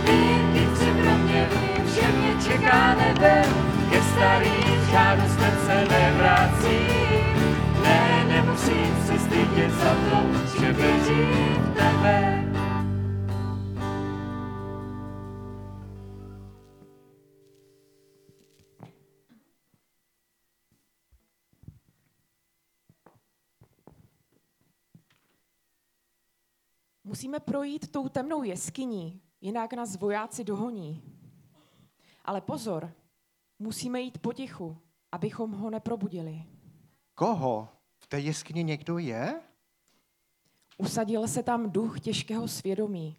Vím, 0.06 0.52
ty 0.52 0.76
jsi 0.76 0.90
pro 1.02 1.18
mě, 1.18 1.48
vím, 1.50 1.88
že 1.94 2.06
mě 2.18 2.32
čeká 2.46 2.94
nebe. 2.94 3.42
Ke 3.90 4.02
starým 4.02 4.78
žádostem 4.90 5.54
se 5.66 5.76
nevracím. 5.90 7.54
Ne, 7.82 8.24
nemusím 8.28 8.94
se 9.06 9.18
stydět 9.18 9.72
za 9.82 9.94
to, 10.10 10.22
že 10.60 10.72
věřím 10.72 11.58
v 11.58 11.74
tebe. 11.74 12.49
Musíme 27.20 27.40
projít 27.40 27.92
tou 27.92 28.09
temnou 28.09 28.42
jeskyní, 28.42 29.22
jinak 29.40 29.72
nás 29.72 29.96
vojáci 29.96 30.44
dohoní. 30.44 31.02
Ale 32.24 32.40
pozor, 32.40 32.92
musíme 33.59 34.00
jít 34.00 34.18
potichu, 34.18 34.78
abychom 35.12 35.52
ho 35.52 35.70
neprobudili. 35.70 36.44
Koho? 37.14 37.68
V 37.98 38.06
té 38.06 38.20
jeskyni 38.20 38.64
někdo 38.64 38.98
je? 38.98 39.40
Usadil 40.78 41.28
se 41.28 41.42
tam 41.42 41.70
duch 41.70 42.00
těžkého 42.00 42.48
svědomí. 42.48 43.16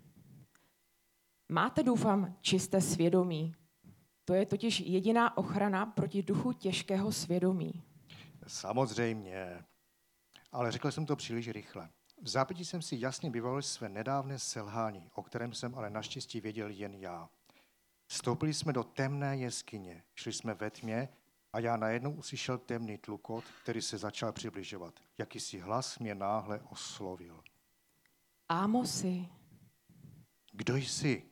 Máte, 1.50 1.84
doufám, 1.84 2.36
čisté 2.42 2.82
svědomí. 2.82 3.56
To 4.26 4.34
je 4.34 4.46
totiž 4.46 4.80
jediná 4.80 5.38
ochrana 5.38 5.86
proti 5.86 6.24
duchu 6.24 6.54
těžkého 6.54 7.12
svědomí. 7.12 7.84
Samozřejmě. 8.48 9.66
Ale 10.52 10.72
řekl 10.72 10.92
jsem 10.92 11.06
to 11.06 11.16
příliš 11.16 11.50
rychle. 11.50 11.90
V 12.22 12.28
zápětí 12.28 12.66
jsem 12.66 12.82
si 12.82 12.96
jasně 13.00 13.30
vyvolil 13.30 13.62
své 13.62 13.90
nedávné 13.90 14.40
selhání, 14.40 15.10
o 15.14 15.24
kterém 15.24 15.54
jsem 15.54 15.76
ale 15.76 15.90
naštěstí 15.90 16.42
věděl 16.42 16.70
jen 16.70 16.96
já. 16.96 17.30
Vstoupili 18.08 18.54
jsme 18.54 18.74
do 18.74 18.84
temné 18.84 19.38
jeskyně, 19.38 20.04
šli 20.16 20.34
jsme 20.34 20.54
ve 20.54 20.72
tmě 20.72 21.10
a 21.54 21.60
já 21.60 21.78
najednou 21.78 22.12
uslyšel 22.12 22.58
temný 22.58 22.98
tlukot, 22.98 23.44
který 23.64 23.82
se 23.82 23.98
začal 23.98 24.32
přibližovat. 24.32 25.00
Jakýsi 25.18 25.60
hlas 25.60 26.00
mě 26.00 26.16
náhle 26.16 26.60
oslovil. 26.60 27.44
Ámosi, 28.50 29.30
Kdo 30.52 30.78
jsi? 30.78 31.24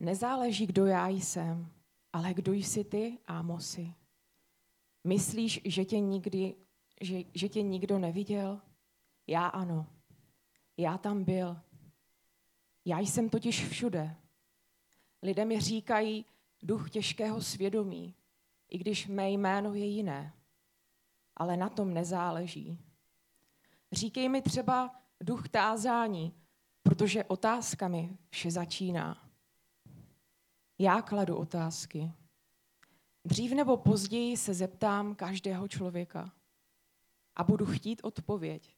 Nezáleží, 0.00 0.66
kdo 0.66 0.86
já 0.86 1.08
jsem, 1.08 1.72
ale 2.12 2.34
kdo 2.34 2.52
jsi 2.52 2.84
ty, 2.84 3.18
Ámosi. 3.26 3.94
Myslíš, 5.04 5.60
že 5.64 5.84
tě, 5.84 6.00
nikdy, 6.00 6.54
že, 7.00 7.18
že 7.34 7.48
tě 7.48 7.62
nikdo 7.62 7.98
neviděl? 7.98 8.60
Já 9.28 9.46
ano. 9.46 9.86
Já 10.76 10.98
tam 10.98 11.24
byl. 11.24 11.60
Já 12.84 12.98
jsem 12.98 13.28
totiž 13.28 13.68
všude. 13.68 14.16
Lidé 15.22 15.44
mi 15.44 15.60
říkají 15.60 16.24
duch 16.62 16.90
těžkého 16.90 17.42
svědomí, 17.42 18.14
i 18.68 18.78
když 18.78 19.06
mé 19.06 19.30
jméno 19.30 19.74
je 19.74 19.86
jiné. 19.86 20.32
Ale 21.36 21.56
na 21.56 21.68
tom 21.68 21.94
nezáleží. 21.94 22.78
Říkej 23.92 24.28
mi 24.28 24.42
třeba 24.42 24.94
duch 25.20 25.48
tázání, 25.48 26.34
protože 26.82 27.24
otázkami 27.24 28.18
vše 28.30 28.50
začíná. 28.50 29.28
Já 30.78 31.02
kladu 31.02 31.36
otázky. 31.36 32.12
Dřív 33.24 33.52
nebo 33.52 33.76
později 33.76 34.36
se 34.36 34.54
zeptám 34.54 35.14
každého 35.14 35.68
člověka 35.68 36.32
a 37.36 37.44
budu 37.44 37.66
chtít 37.66 38.00
odpověď. 38.02 38.77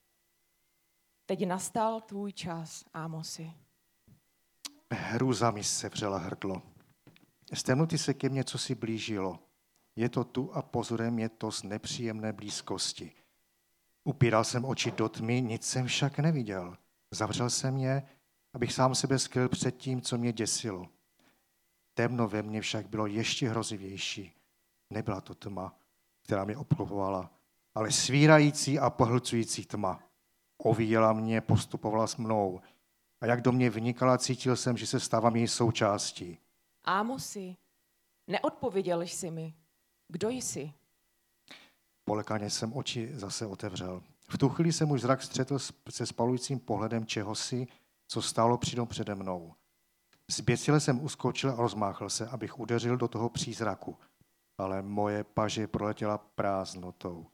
Teď 1.30 1.46
nastal 1.46 2.00
tvůj 2.00 2.32
čas, 2.32 2.84
Ámosi. 2.94 3.52
Hrůza 4.92 5.50
mi 5.50 5.64
sevřela 5.64 6.18
hrdlo. 6.18 6.62
Z 7.54 7.62
temnoty 7.62 7.98
se 7.98 8.14
ke 8.14 8.28
mně 8.28 8.44
cosi 8.44 8.74
blížilo. 8.74 9.38
Je 9.96 10.08
to 10.08 10.24
tu 10.24 10.54
a 10.54 10.62
pozorem 10.62 11.18
je 11.18 11.28
to 11.28 11.52
z 11.52 11.62
nepříjemné 11.62 12.32
blízkosti. 12.32 13.12
Upíral 14.04 14.44
jsem 14.44 14.64
oči 14.64 14.90
do 14.90 15.08
tmy, 15.08 15.42
nic 15.42 15.66
jsem 15.66 15.86
však 15.86 16.18
neviděl. 16.18 16.76
Zavřel 17.10 17.50
jsem 17.50 17.76
je, 17.76 18.02
abych 18.54 18.72
sám 18.72 18.94
sebe 18.94 19.18
skryl 19.18 19.48
před 19.48 19.76
tím, 19.76 20.00
co 20.00 20.18
mě 20.18 20.32
děsilo. 20.32 20.88
Temno 21.94 22.28
ve 22.28 22.42
mně 22.42 22.60
však 22.60 22.88
bylo 22.88 23.06
ještě 23.06 23.48
hrozivější. 23.48 24.32
Nebyla 24.90 25.20
to 25.20 25.34
tma, 25.34 25.74
která 26.22 26.44
mě 26.44 26.56
obklopovala, 26.56 27.30
ale 27.74 27.92
svírající 27.92 28.78
a 28.78 28.90
pohlcující 28.90 29.64
tma. 29.64 30.09
Ovíjela 30.62 31.12
mě, 31.12 31.40
postupovala 31.40 32.06
s 32.06 32.16
mnou. 32.16 32.60
A 33.20 33.26
jak 33.26 33.40
do 33.40 33.52
mě 33.52 33.70
vnikala, 33.70 34.18
cítil 34.18 34.56
jsem, 34.56 34.76
že 34.76 34.86
se 34.86 35.00
stávám 35.00 35.36
její 35.36 35.48
součástí. 35.48 36.38
Ámosi, 36.84 37.56
neodpověděl 38.26 39.02
jsi 39.02 39.30
mi. 39.30 39.54
Kdo 40.08 40.28
jsi? 40.28 40.72
Polekaně 42.04 42.50
jsem 42.50 42.76
oči 42.76 43.10
zase 43.14 43.46
otevřel. 43.46 44.02
V 44.28 44.38
tu 44.38 44.48
chvíli 44.48 44.72
jsem 44.72 44.90
už 44.90 45.00
zrak 45.00 45.22
střetl 45.22 45.58
se 45.90 46.06
spalujícím 46.06 46.58
pohledem 46.60 47.06
čehosi, 47.06 47.66
co 48.06 48.22
stálo 48.22 48.58
přidom 48.58 48.88
přede 48.88 49.14
mnou. 49.14 49.54
Zběsile 50.30 50.80
jsem 50.80 51.04
uskočil 51.04 51.50
a 51.50 51.56
rozmáchl 51.56 52.10
se, 52.10 52.28
abych 52.28 52.58
udeřil 52.58 52.96
do 52.96 53.08
toho 53.08 53.28
přízraku, 53.28 53.98
ale 54.58 54.82
moje 54.82 55.24
paže 55.24 55.66
proletěla 55.66 56.18
prázdnotou. 56.18 57.26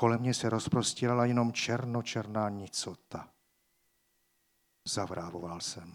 Kolem 0.00 0.20
mě 0.20 0.34
se 0.34 0.50
rozprostírala 0.50 1.24
jenom 1.24 1.52
černočerná 1.52 2.48
nicota. 2.48 3.28
Zavrávoval 4.88 5.60
jsem. 5.60 5.92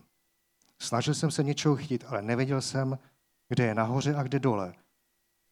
Snažil 0.80 1.14
jsem 1.14 1.32
se 1.32 1.43
něčeho 1.43 1.76
chytit, 1.76 2.03
ale 2.08 2.22
nevěděl 2.22 2.62
jsem, 2.62 2.99
kde 3.49 3.66
je 3.66 3.76
nahoře 3.76 4.16
a 4.16 4.24
kde 4.24 4.39
dole. 4.39 4.74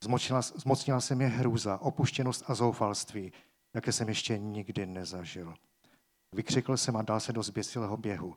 Zmocnila, 0.04 0.42
zmocnila 0.42 1.02
se 1.02 1.16
mě 1.16 1.28
hrůza, 1.28 1.78
opuštěnost 1.78 2.44
a 2.48 2.56
zoufalství, 2.56 3.32
jaké 3.74 3.92
jsem 3.92 4.10
ještě 4.10 4.38
nikdy 4.38 4.86
nezažil. 4.86 5.54
Vykřikl 6.36 6.78
jsem 6.78 6.96
a 6.96 7.02
dal 7.02 7.20
se 7.20 7.34
do 7.34 7.44
zběsilého 7.44 7.98
běhu. 7.98 8.36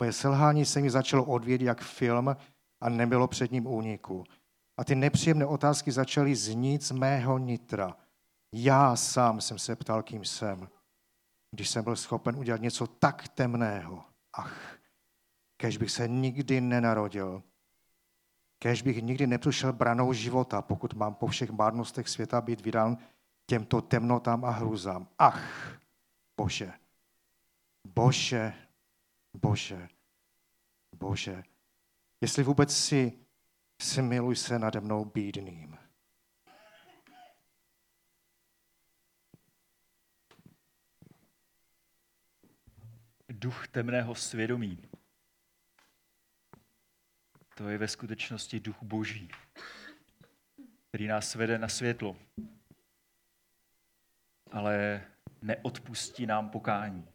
Moje 0.00 0.12
selhání 0.12 0.64
se 0.64 0.80
mi 0.80 0.90
začalo 0.90 1.24
odvět 1.24 1.60
jak 1.60 1.80
film 1.80 2.36
a 2.80 2.88
nebylo 2.88 3.28
před 3.28 3.52
ním 3.52 3.66
úniku. 3.66 4.24
A 4.76 4.84
ty 4.84 4.94
nepříjemné 4.94 5.46
otázky 5.46 5.92
začaly 5.92 6.36
znít 6.36 6.82
z 6.82 6.90
mého 6.90 7.38
nitra. 7.38 7.96
Já 8.52 8.96
sám 8.96 9.40
jsem 9.40 9.58
se 9.58 9.76
ptal, 9.76 10.02
kým 10.02 10.24
jsem, 10.24 10.68
když 11.50 11.68
jsem 11.68 11.84
byl 11.84 11.96
schopen 11.96 12.36
udělat 12.36 12.60
něco 12.60 12.86
tak 12.86 13.28
temného. 13.28 14.04
Ach, 14.32 14.78
kež 15.56 15.76
bych 15.76 15.90
se 15.90 16.08
nikdy 16.08 16.60
nenarodil, 16.60 17.42
Kéž 18.58 18.82
bych 18.82 19.02
nikdy 19.02 19.26
nepřišel 19.26 19.72
branou 19.72 20.12
života, 20.12 20.62
pokud 20.62 20.94
mám 20.94 21.14
po 21.14 21.26
všech 21.26 21.50
márnostech 21.50 22.08
světa 22.08 22.40
být 22.40 22.60
vydán 22.60 22.98
těmto 23.46 23.82
temnotám 23.82 24.44
a 24.44 24.50
hrůzám. 24.50 25.08
Ach, 25.18 25.78
Bože, 26.36 26.72
Bože, 27.84 28.54
Bože, 29.34 29.88
Bože, 30.96 31.42
jestli 32.20 32.42
vůbec 32.42 32.76
si, 32.76 33.18
smiluj 33.82 34.36
se 34.36 34.58
nade 34.58 34.80
mnou 34.80 35.04
bídným. 35.04 35.78
Duch 43.38 43.68
temného 43.68 44.14
svědomí. 44.14 44.78
To 47.54 47.68
je 47.68 47.78
ve 47.78 47.88
skutečnosti 47.88 48.60
duch 48.60 48.82
boží, 48.82 49.28
který 50.88 51.06
nás 51.06 51.34
vede 51.34 51.58
na 51.58 51.68
světlo, 51.68 52.16
ale 54.52 55.04
neodpustí 55.42 56.26
nám 56.26 56.50
pokání. 56.50 57.08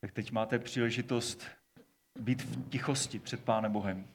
Tak 0.00 0.12
teď 0.12 0.30
máte 0.30 0.58
příležitost 0.58 1.46
být 2.20 2.42
v 2.42 2.70
tichosti 2.70 3.18
před 3.18 3.44
Pánem 3.44 3.72
Bohem. 3.72 4.08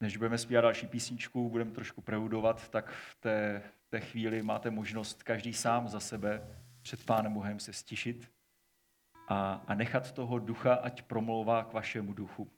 Než 0.00 0.16
budeme 0.16 0.38
zpívat 0.38 0.62
další 0.62 0.86
písničku, 0.86 1.50
budeme 1.50 1.70
trošku 1.70 2.00
preudovat, 2.00 2.68
tak 2.68 2.90
v 2.90 3.14
té, 3.14 3.62
té 3.88 4.00
chvíli 4.00 4.42
máte 4.42 4.70
možnost 4.70 5.22
každý 5.22 5.54
sám 5.54 5.88
za 5.88 6.00
sebe 6.00 6.56
před 6.82 7.06
Pánem 7.06 7.34
Bohem 7.34 7.60
se 7.60 7.72
stišit 7.72 8.32
a, 9.28 9.64
a 9.66 9.74
nechat 9.74 10.12
toho 10.12 10.38
ducha, 10.38 10.74
ať 10.74 11.02
promlouvá 11.02 11.64
k 11.64 11.72
vašemu 11.72 12.12
duchu. 12.12 12.50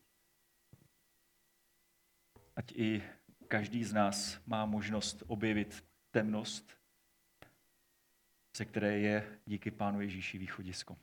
Ať 2.57 2.73
i 2.73 3.03
každý 3.49 3.85
z 3.85 3.93
nás 3.93 4.41
má 4.47 4.67
možnost 4.67 5.23
objevit 5.27 5.85
temnost, 6.11 6.77
ze 8.57 8.65
které 8.65 8.99
je 8.99 9.39
díky 9.47 9.71
Pánu 9.71 10.01
Ježíši 10.01 10.39
východisko. 10.39 10.97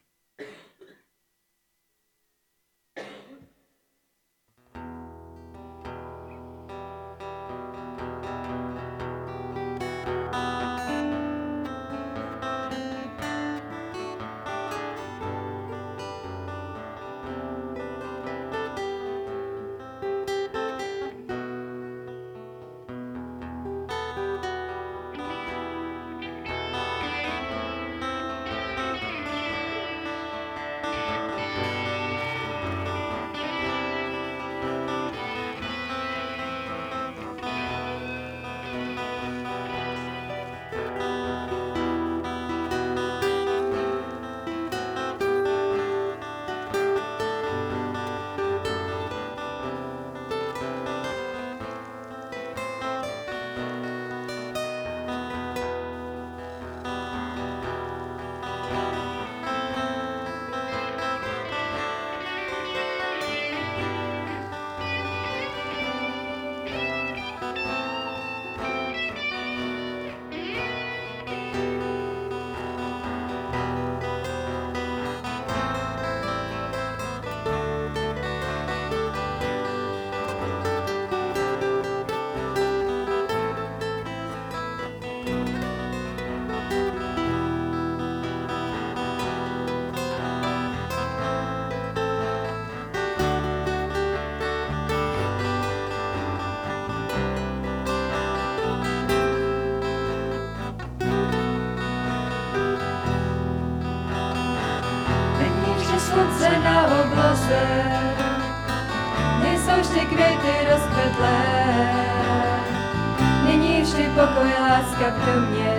Pokoj, 114.37 114.53
láska 114.59 115.09
v 115.09 115.25
domě. 115.25 115.73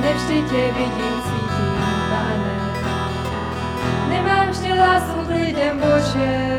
Nevždy 0.00 0.42
tě 0.42 0.72
vidím, 0.72 1.22
svítím, 1.22 1.82
pane. 2.10 2.58
Nemám 4.08 4.48
vždy 4.50 4.72
lásku 4.78 5.20
k 5.26 5.28
lidem 5.28 5.80
Bože, 5.80 6.58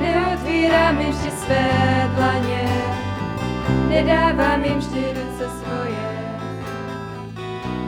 neotvírám 0.00 1.00
jim 1.00 1.10
vždy 1.10 1.30
své 1.30 2.10
dlaně, 2.16 2.68
nedávám 3.88 4.64
jim 4.64 4.78
vždy 4.78 5.00
ruce 5.00 5.50
svoje. 5.58 6.12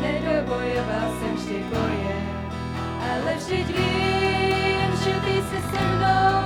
Nedobojoval 0.00 1.08
jsem 1.18 1.34
vždy 1.36 1.64
boje, 1.70 2.16
ale 3.12 3.34
vždyť 3.36 3.66
vím, 3.66 4.90
že 5.04 5.12
ty 5.24 5.32
jsi 5.32 5.62
se 5.70 5.84
mnou. 5.96 6.44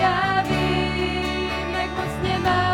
Já 0.00 0.44
vím, 0.48 1.74
jak 1.74 1.90
moc 1.96 2.22
mě 2.22 2.38
máš 2.38 2.67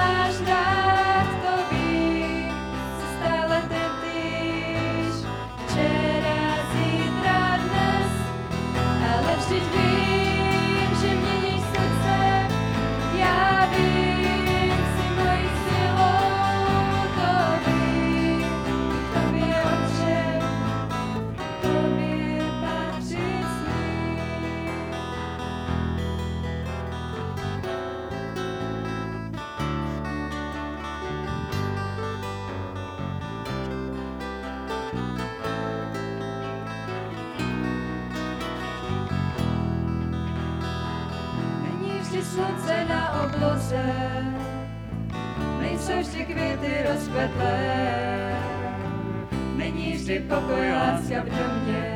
vždy 50.14 50.28
pokoj, 50.28 50.72
láska 50.72 51.22
v 51.22 51.28
domě, 51.28 51.86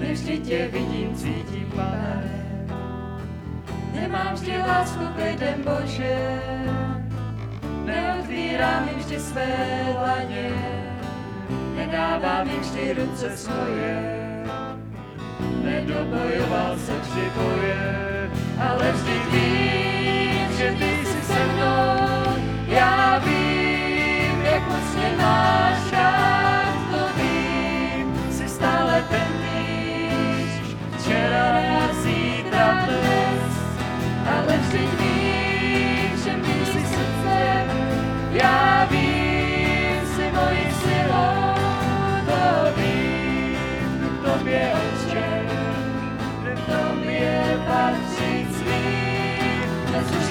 nevždy 0.00 0.38
tě 0.38 0.68
vidím, 0.72 1.14
cítím, 1.14 1.72
pane. 1.76 2.22
Nemám 3.94 4.34
vždy 4.34 4.58
lásku 4.58 5.04
k 5.06 5.24
lidem 5.24 5.62
Bože, 5.62 6.40
neotvírám 7.84 8.88
jim 8.88 8.98
vždy 8.98 9.20
své 9.20 9.46
dlaně, 9.92 10.50
nedávám 11.76 12.48
jim 12.48 12.60
vždy 12.60 12.94
ruce 12.94 13.36
svoje. 13.36 14.16
Nedobojoval 15.62 16.78
se 16.78 16.92
vždy 16.92 17.30
boje, 17.34 18.30
ale 18.58 18.92
vždy 18.92 19.20
vím, 19.30 20.58
že 20.58 20.74
ty 20.78 21.06
jsi 21.06 21.22
se 21.22 21.44
mnou. 21.46 22.36
Já 22.68 23.18
vím, 23.18 24.40
jak 24.42 24.68
moc 24.68 24.94
mě 24.96 25.14
máš 25.18 25.85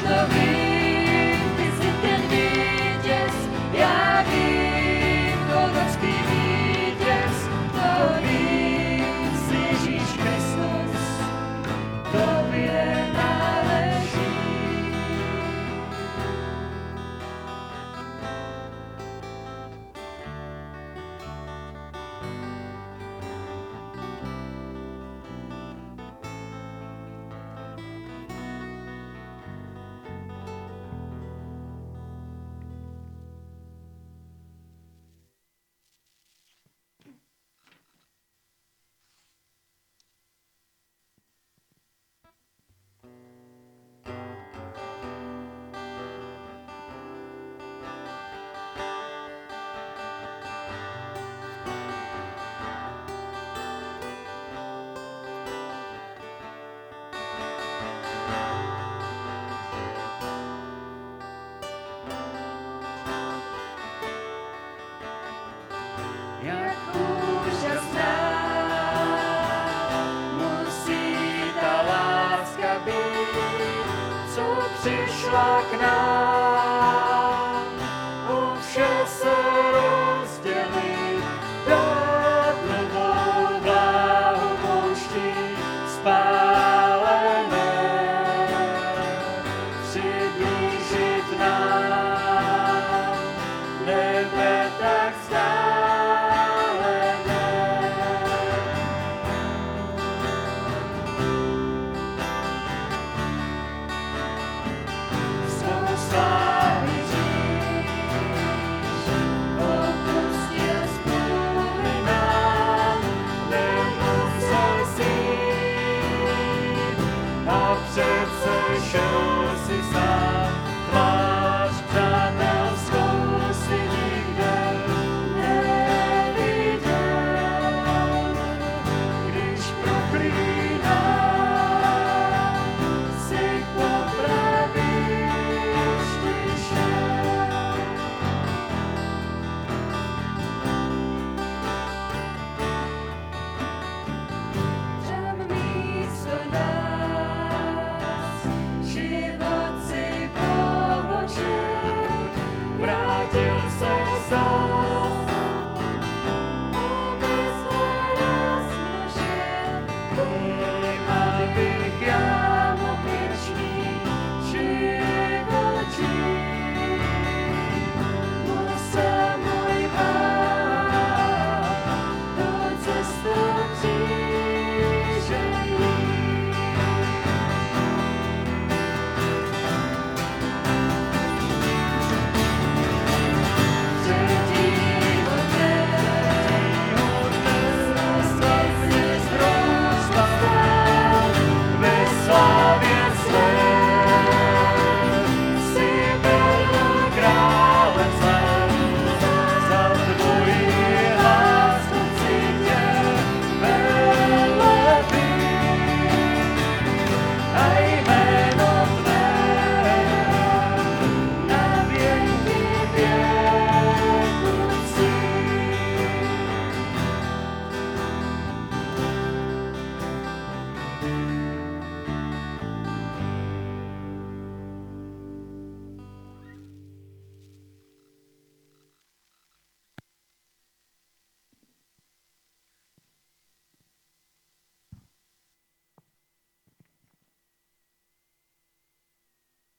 dnes 0.05 0.29
už 0.29 0.44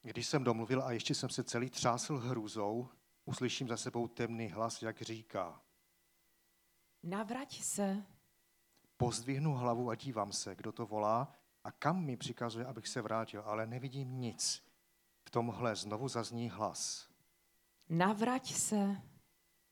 Když 0.07 0.27
jsem 0.27 0.45
domluvil 0.45 0.83
a 0.83 0.93
ještě 0.93 1.15
jsem 1.15 1.31
se 1.31 1.45
celý 1.45 1.71
třásl 1.71 2.17
hrůzou, 2.17 2.89
uslyším 3.25 3.69
za 3.69 3.77
sebou 3.77 4.09
temný 4.09 4.49
hlas, 4.49 4.83
jak 4.83 5.03
říká. 5.03 5.61
Navrať 7.03 7.63
se, 7.63 8.07
Pozdvihnu 8.97 9.55
hlavu 9.55 9.91
a 9.91 9.95
dívám 9.95 10.33
se, 10.33 10.55
kdo 10.55 10.73
to 10.73 10.87
volá 10.87 11.33
a 11.65 11.73
kam 11.73 12.05
mi 12.05 12.17
přikazuje, 12.17 12.67
abych 12.67 12.89
se 12.89 13.03
vrátil, 13.03 13.43
ale 13.47 13.67
nevidím 13.67 14.21
nic. 14.21 14.65
V 15.25 15.31
tomhle 15.31 15.77
znovu 15.77 16.09
zazní 16.09 16.51
hlas, 16.51 17.09
navrať 17.89 18.53
se, 18.53 19.03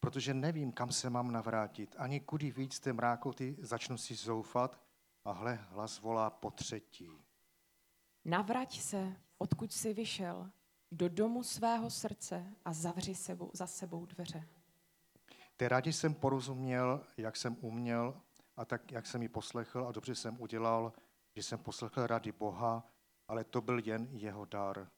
protože 0.01 0.35
nevím, 0.35 0.73
kam 0.73 0.93
se 0.93 1.11
mám 1.11 1.33
navrátit. 1.33 1.95
Ani 1.99 2.21
kudy 2.21 2.51
víc 2.51 2.81
té 2.81 2.93
mrákoty 2.93 3.57
začnu 3.59 3.99
si 3.99 4.15
zoufat 4.15 4.81
a 5.25 5.33
hle, 5.33 5.55
hlas 5.55 6.01
volá 6.01 6.31
po 6.31 6.51
třetí. 6.51 7.11
navrať 8.25 8.81
se, 8.81 9.17
odkud 9.45 9.73
jsi 9.73 9.95
vyšel, 9.95 10.51
do 10.93 11.09
domu 11.09 11.43
svého 11.43 11.91
srdce 11.91 12.47
a 12.65 12.73
zavři 12.73 13.15
sebou, 13.15 13.51
za 13.53 13.67
sebou 13.67 14.07
dveře. 14.07 14.49
Té 15.57 15.69
rádě 15.69 15.93
jsem 15.93 16.15
porozuměl, 16.15 17.07
jak 17.17 17.37
jsem 17.37 17.57
uměl 17.61 18.21
a 18.57 18.65
tak, 18.65 18.93
jak 18.93 19.07
jsem 19.07 19.23
ji 19.23 19.29
poslechl 19.29 19.87
a 19.89 19.93
dobře 19.93 20.15
jsem 20.15 20.41
udělal, 20.41 20.93
že 21.37 21.43
jsem 21.43 21.59
poslechl 21.59 22.07
rady 22.07 22.33
Boha, 22.33 22.91
ale 23.29 23.45
to 23.45 23.61
byl 23.61 23.79
jen 23.79 24.09
jeho 24.13 24.45
dar. 24.45 24.89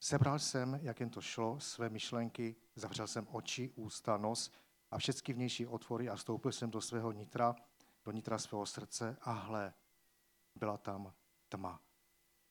Sebral 0.00 0.38
jsem, 0.38 0.78
jak 0.82 1.00
jen 1.00 1.10
to 1.10 1.20
šlo, 1.20 1.60
své 1.60 1.88
myšlenky, 1.88 2.56
zavřel 2.76 3.06
jsem 3.06 3.26
oči, 3.30 3.70
ústa, 3.74 4.16
nos 4.16 4.52
a 4.90 4.98
všechny 4.98 5.34
vnější 5.34 5.66
otvory 5.66 6.08
a 6.08 6.16
stoupil 6.16 6.52
jsem 6.52 6.70
do 6.70 6.80
svého 6.80 7.12
nitra, 7.12 7.56
do 8.04 8.12
nitra 8.12 8.38
svého 8.38 8.66
srdce 8.66 9.16
a 9.20 9.32
hle, 9.32 9.74
byla 10.54 10.76
tam 10.76 11.12
tma. 11.48 11.85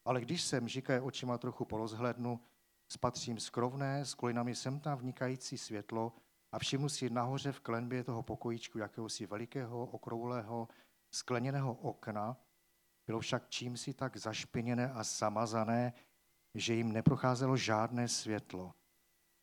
Ale 0.06 0.22
když 0.22 0.42
jsem 0.42 0.68
žikaje 0.68 1.02
očima 1.02 1.38
trochu 1.38 1.66
porozhlednu, 1.66 2.40
spatřím 2.88 3.40
skrovné, 3.40 4.06
s 4.06 4.14
kulinami 4.14 4.56
sem 4.56 4.80
tam 4.80 4.98
vnikající 4.98 5.58
světlo 5.58 6.14
a 6.52 6.60
všimnu 6.60 6.90
si 6.90 7.10
nahoře 7.10 7.52
v 7.52 7.60
klenbě 7.60 8.04
toho 8.04 8.24
pokojíčku 8.24 8.78
jakéhosi 8.78 9.26
velikého, 9.26 9.86
okrouhlého, 9.86 10.68
skleněného 11.12 11.74
okna. 11.74 12.38
Bylo 13.08 13.20
však 13.20 13.50
čímsi 13.50 13.94
tak 13.94 14.18
zašpiněné 14.18 14.92
a 14.92 15.04
zamazané, 15.04 15.94
že 16.54 16.74
jim 16.74 16.92
neprocházelo 16.92 17.58
žádné 17.58 18.08
světlo. 18.08 18.74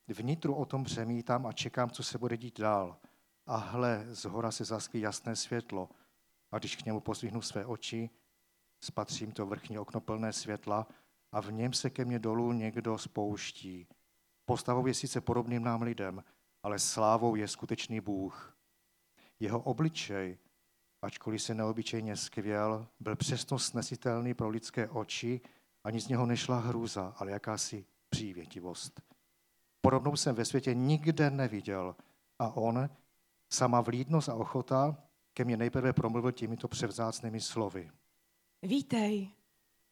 Vnitru 0.09 0.55
o 0.55 0.65
tom 0.65 0.85
přemítám 0.85 1.47
a 1.47 1.53
čekám, 1.53 1.91
co 1.91 2.03
se 2.03 2.19
bude 2.19 2.37
dít 2.37 2.61
dál. 2.61 2.99
A 3.47 3.57
hle, 3.57 4.07
z 4.09 4.25
hora 4.25 4.51
se 4.51 4.65
zasklí 4.65 5.01
jasné 5.01 5.37
světlo. 5.37 5.89
A 6.51 6.59
když 6.59 6.77
k 6.77 6.85
němu 6.85 7.01
pozvihnu 7.01 7.43
své 7.43 7.67
oči, 7.67 8.11
spatřím 8.85 9.33
to 9.33 9.47
vrchní 9.47 9.79
okno 9.79 10.01
plné 10.01 10.33
světla 10.33 10.87
a 11.33 11.41
v 11.41 11.53
něm 11.53 11.73
se 11.73 11.91
ke 11.91 12.05
mně 12.05 12.19
dolů 12.19 12.53
někdo 12.53 12.99
spouští. 12.99 13.87
Postavou 14.45 14.87
je 14.87 14.95
sice 14.95 15.21
podobným 15.21 15.65
nám 15.65 15.83
lidem, 15.83 16.25
ale 16.63 16.79
slávou 16.79 17.35
je 17.35 17.49
skutečný 17.49 18.01
Bůh. 18.01 18.57
Jeho 19.41 19.61
obličej, 19.61 20.39
ačkoliv 21.03 21.43
se 21.43 21.55
neobyčejně 21.55 22.17
skvěl, 22.17 22.89
byl 23.01 23.17
přesno 23.17 23.59
snesitelný 23.59 24.35
pro 24.35 24.49
lidské 24.49 24.89
oči, 24.89 25.41
ani 25.85 26.01
z 26.01 26.09
něho 26.09 26.27
nešla 26.27 26.59
hrůza, 26.59 27.15
ale 27.17 27.31
jakási 27.31 27.85
přívětivost. 28.09 29.01
Podobnou 29.81 30.17
jsem 30.17 30.35
ve 30.35 30.45
světě 30.45 30.75
nikde 30.75 31.31
neviděl 31.31 31.97
a 32.39 32.57
on, 32.57 32.91
sama 33.53 33.81
vlídnost 33.81 34.29
a 34.29 34.35
ochota, 34.35 34.97
ke 35.35 35.45
mně 35.45 35.57
nejprve 35.57 35.93
promluvil 35.93 36.33
těmito 36.33 36.69
převzácnými 36.69 37.41
slovy. 37.41 37.91
Vítej, 38.65 39.31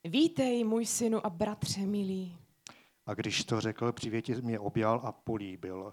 vítej, 0.05 0.65
můj 0.65 0.87
synu 0.87 1.27
a 1.27 1.31
bratře 1.31 1.81
milý. 1.81 2.39
A 3.07 3.15
když 3.15 3.45
to 3.45 3.61
řekl, 3.61 3.93
při 3.93 4.11
větě 4.11 4.35
mě 4.41 4.59
objal 4.59 5.01
a 5.05 5.13
políbil. 5.13 5.93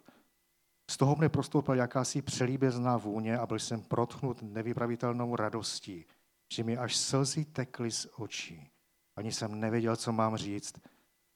Z 0.92 0.98
toho 0.98 1.16
mne 1.16 1.30
prostoupil 1.30 1.76
jakási 1.76 2.22
přelíbezná 2.22 2.98
vůně 2.98 3.38
a 3.38 3.46
byl 3.46 3.60
jsem 3.60 3.82
protchnut 3.82 4.42
nevypravitelnou 4.42 5.36
radostí, 5.36 6.06
že 6.54 6.64
mi 6.64 6.78
až 6.78 6.98
slzy 6.98 7.46
tekly 7.46 7.92
z 7.92 8.08
očí. 8.16 8.70
Ani 9.16 9.32
jsem 9.32 9.60
nevěděl, 9.60 9.96
co 9.96 10.12
mám 10.12 10.38
říct. 10.38 10.74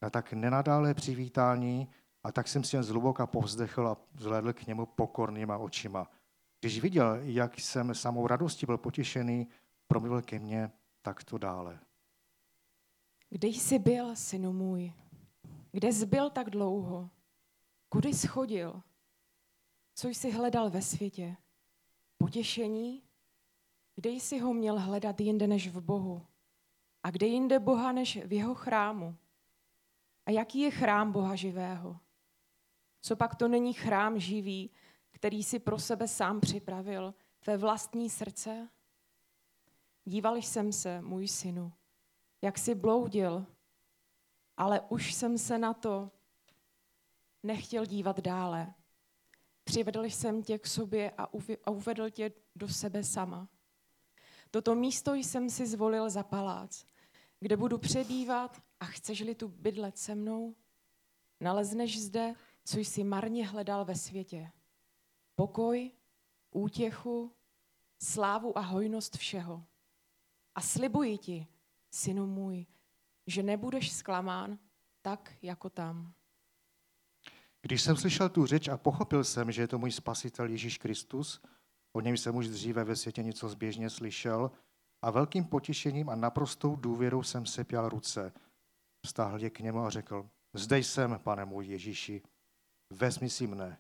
A 0.02 0.10
tak 0.10 0.34
nenadále 0.34 0.94
přivítání 0.94 1.90
a 2.24 2.32
tak 2.32 2.48
jsem 2.48 2.64
si 2.64 2.76
jen 2.76 2.84
zhluboka 2.84 3.28
povzdechl 3.28 3.88
a 3.88 3.98
vzhlédl 4.14 4.54
k 4.54 4.68
němu 4.68 4.86
pokornýma 4.86 5.58
očima. 5.58 6.08
Když 6.60 6.82
viděl, 6.82 7.20
jak 7.22 7.60
jsem 7.60 7.96
samou 7.96 8.28
radostí 8.28 8.66
byl 8.66 8.78
potěšený, 8.78 9.48
promluvil 9.88 10.22
ke 10.22 10.40
mně 10.40 10.72
takto 11.02 11.38
dále. 11.38 11.80
Kde 13.30 13.48
jsi 13.48 13.80
byl, 13.80 14.16
synu 14.16 14.54
můj? 14.54 14.94
Kde 15.72 15.94
jsi 15.94 16.06
byl 16.06 16.30
tak 16.30 16.50
dlouho? 16.50 17.10
Kudy 17.90 18.14
jsi 18.14 18.28
chodil? 18.28 18.82
Co 19.96 20.08
jsi 20.08 20.32
hledal 20.32 20.70
ve 20.70 20.82
světě? 20.82 21.38
Potěšení? 22.18 23.04
Kde 23.96 24.10
jsi 24.10 24.40
ho 24.40 24.54
měl 24.54 24.80
hledat 24.80 25.22
jinde 25.22 25.48
než 25.48 25.68
v 25.68 25.82
Bohu? 25.82 26.26
A 27.04 27.12
kde 27.12 27.28
jinde 27.28 27.60
Boha 27.60 27.92
než 27.92 28.26
v 28.26 28.34
jeho 28.34 28.56
chrámu? 28.56 29.16
A 30.26 30.32
jaký 30.32 30.60
je 30.60 30.72
chrám 30.72 31.12
Boha 31.12 31.36
živého? 31.36 32.00
Co 33.02 33.16
pak 33.16 33.36
to 33.36 33.48
není 33.48 33.74
chrám 33.74 34.20
živý, 34.20 34.72
který 35.12 35.44
si 35.44 35.60
pro 35.60 35.80
sebe 35.80 36.08
sám 36.08 36.40
připravil, 36.40 37.14
tvé 37.40 37.58
vlastní 37.58 38.10
srdce? 38.10 38.70
Díval 40.06 40.36
jsem 40.36 40.74
se, 40.74 41.02
můj 41.02 41.28
synu, 41.28 41.74
jak 42.42 42.58
jsi 42.58 42.76
bloudil, 42.76 43.46
ale 44.58 44.82
už 44.82 45.14
jsem 45.14 45.38
se 45.38 45.58
na 45.58 45.74
to 45.74 46.12
nechtěl 47.44 47.86
dívat 47.86 48.20
dále. 48.20 48.74
Přivedl 49.64 50.04
jsem 50.04 50.44
tě 50.44 50.58
k 50.58 50.68
sobě 50.68 51.12
a 51.66 51.72
uvedl 51.72 52.10
tě 52.10 52.32
do 52.56 52.70
sebe 52.70 53.04
sama. 53.04 53.48
Toto 54.52 54.76
místo 54.76 55.14
jsem 55.14 55.50
si 55.50 55.68
zvolil 55.68 56.10
za 56.10 56.24
palác, 56.24 56.86
kde 57.40 57.58
budu 57.58 57.78
přebývat 57.78 58.62
a 58.80 58.86
chceš-li 58.86 59.36
tu 59.36 59.48
bydlet 59.48 59.98
se 59.98 60.16
mnou, 60.16 60.56
nalezneš 61.40 62.02
zde, 62.02 62.34
co 62.66 62.80
jsi 62.80 63.04
marně 63.04 63.48
hledal 63.48 63.86
ve 63.86 63.96
světě. 63.96 64.52
Pokoj, 65.36 65.92
útěchu, 66.52 67.32
slávu 68.00 68.58
a 68.58 68.62
hojnost 68.62 69.18
všeho. 69.18 69.66
A 70.56 70.62
slibuji 70.62 71.18
ti, 71.18 71.48
synu 71.92 72.28
můj, 72.28 72.66
že 73.28 73.44
nebudeš 73.44 73.92
zklamán 73.92 74.60
tak, 75.02 75.34
jako 75.42 75.70
tam. 75.70 76.14
Když 77.62 77.82
jsem 77.82 77.98
slyšel 77.98 78.30
tu 78.30 78.46
řeč 78.46 78.68
a 78.68 78.78
pochopil 78.78 79.24
jsem, 79.24 79.52
že 79.52 79.62
je 79.62 79.68
to 79.68 79.80
můj 79.80 79.92
spasitel 79.92 80.50
Ježíš 80.50 80.78
Kristus, 80.78 81.42
o 81.94 82.02
něm 82.02 82.18
jsem 82.18 82.36
už 82.36 82.48
dříve 82.48 82.84
ve 82.84 82.96
světě 82.96 83.24
něco 83.24 83.50
zběžně 83.50 83.90
slyšel, 83.90 84.52
a 85.02 85.12
velkým 85.12 85.46
potěšením 85.46 86.10
a 86.10 86.16
naprostou 86.16 86.76
důvěrou 86.76 87.24
jsem 87.24 87.46
sepěl 87.46 87.90
ruce. 87.90 88.34
Vstáhl 89.06 89.44
je 89.44 89.50
k 89.50 89.60
němu 89.60 89.80
a 89.80 89.90
řekl, 89.90 90.30
zde 90.54 90.80
jsem, 90.80 91.20
pane 91.24 91.46
můj 91.46 91.66
Ježíši, 91.66 92.22
vezmi 92.94 93.30
si 93.30 93.48
mne, 93.48 93.78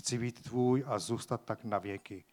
chci 0.00 0.18
být 0.18 0.42
tvůj 0.42 0.84
a 0.86 0.98
zůstat 0.98 1.44
tak 1.44 1.64
na 1.64 1.78
věky. 1.78 2.24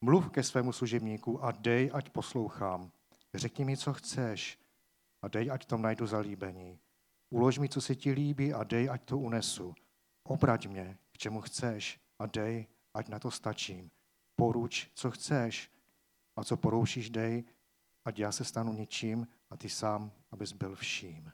Mluv 0.00 0.30
ke 0.30 0.42
svému 0.42 0.72
služebníku 0.72 1.44
a 1.44 1.52
dej, 1.52 1.90
ať 1.94 2.10
poslouchám. 2.10 2.92
Řekni 3.34 3.64
mi, 3.64 3.76
co 3.76 3.92
chceš 3.92 4.58
a 5.22 5.28
dej, 5.28 5.50
ať 5.50 5.66
tom 5.66 5.82
najdu 5.82 6.06
zalíbení. 6.06 6.78
Ulož 7.30 7.58
mi, 7.58 7.68
co 7.68 7.80
se 7.80 7.94
ti 7.94 8.12
líbí 8.12 8.52
a 8.52 8.64
dej, 8.64 8.90
ať 8.90 9.04
to 9.04 9.18
unesu. 9.18 9.74
Obrať 10.24 10.66
mě, 10.66 10.98
k 11.12 11.18
čemu 11.18 11.40
chceš 11.40 12.00
a 12.18 12.26
dej, 12.26 12.66
ať 12.94 13.08
na 13.08 13.18
to 13.18 13.30
stačím. 13.30 13.90
Poruč, 14.36 14.90
co 14.94 15.10
chceš 15.10 15.70
a 16.36 16.44
co 16.44 16.56
poroušíš, 16.56 17.10
dej, 17.10 17.44
ať 18.04 18.18
já 18.18 18.32
se 18.32 18.44
stanu 18.44 18.72
ničím 18.72 19.28
a 19.50 19.56
ty 19.56 19.68
sám, 19.68 20.12
abys 20.30 20.52
byl 20.52 20.74
vším. 20.74 21.32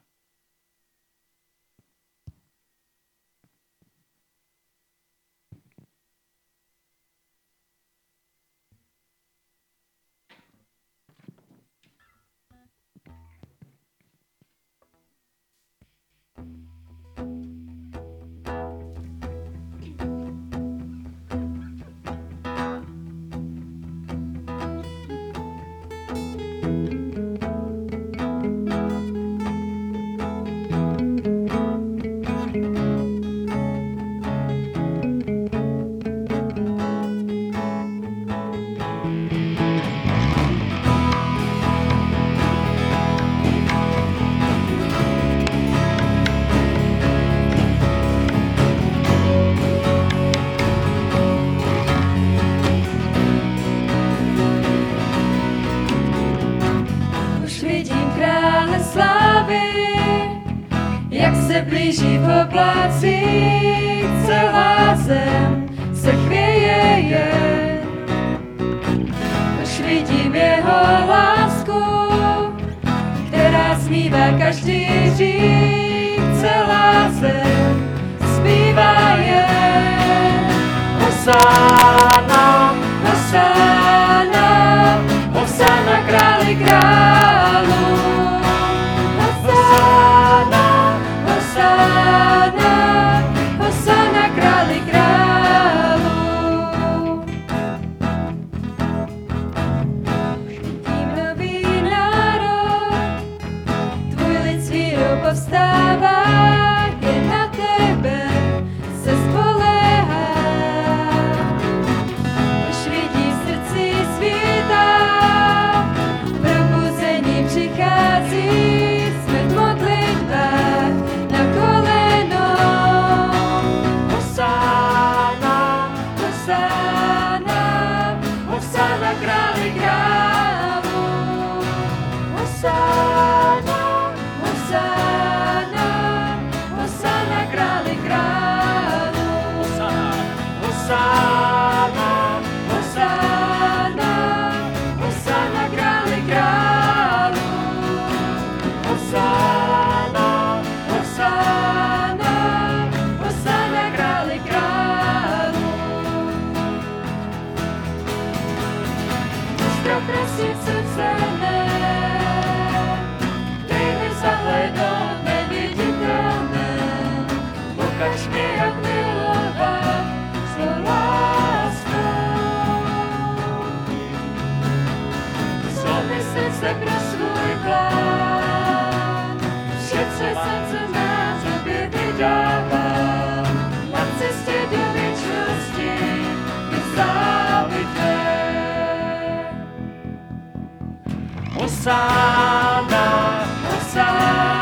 Hosanna, 191.86 193.46
Hosanna. 193.70 194.55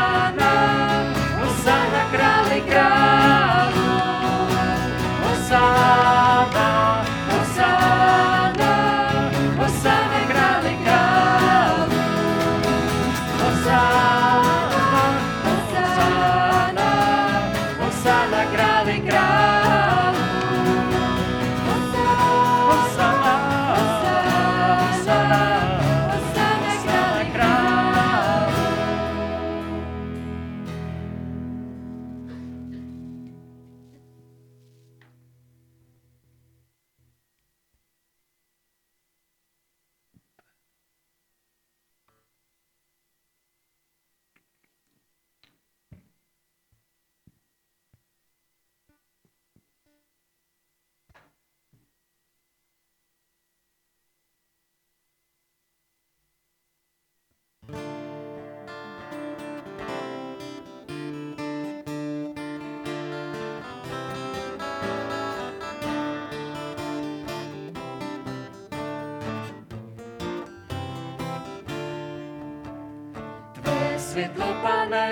světlo 74.15 74.45
pane, 74.61 75.11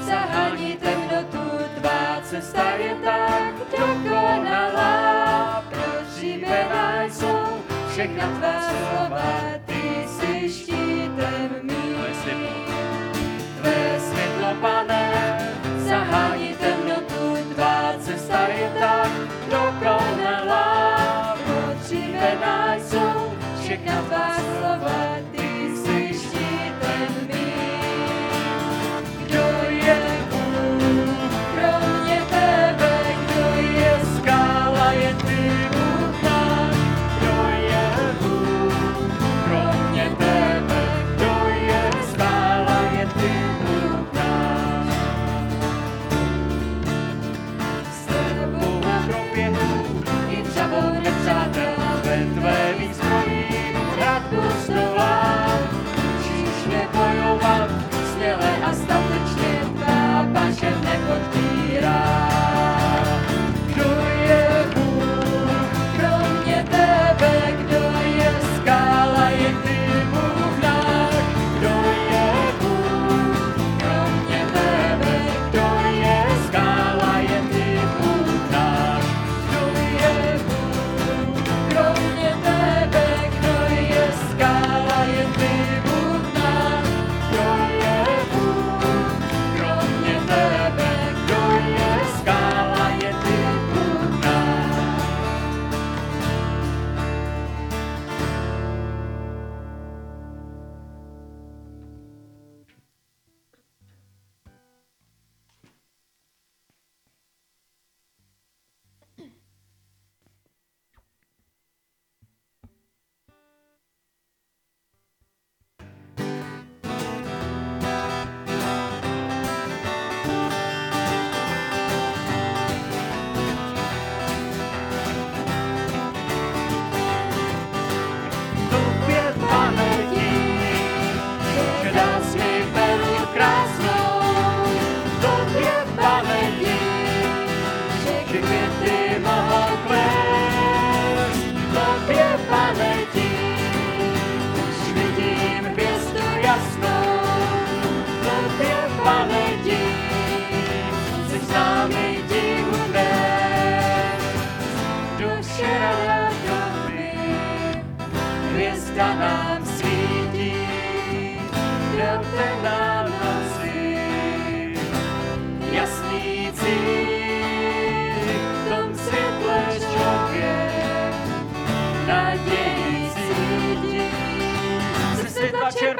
zahání 0.00 0.76
temnotu, 0.76 1.64
tvá 1.80 2.20
cesta 2.22 2.70
je 2.70 2.96
tak 3.04 3.54
dokonalá. 3.78 5.64
Prožíbená 5.70 7.02
jsou 7.04 7.64
všechna 7.90 8.26
tvá 8.38 8.60
slova, 8.60 9.40
ty 9.66 10.08
jsi 10.08 10.52
štítem 10.52 11.48
mým. 11.62 11.96
Tvé 13.60 14.00
světlo, 14.00 14.54
pane, 14.60 14.95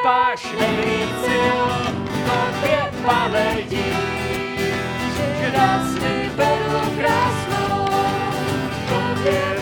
Páš 0.06 0.46
neví 0.60 1.02
sil, 1.24 1.58
tobě 2.26 2.78
pane 3.02 3.62
dík, 3.70 5.18
že 5.40 5.52
nás 5.58 5.94
vyberu 5.94 6.80
krásnou, 6.98 7.86
tobě 8.88 9.55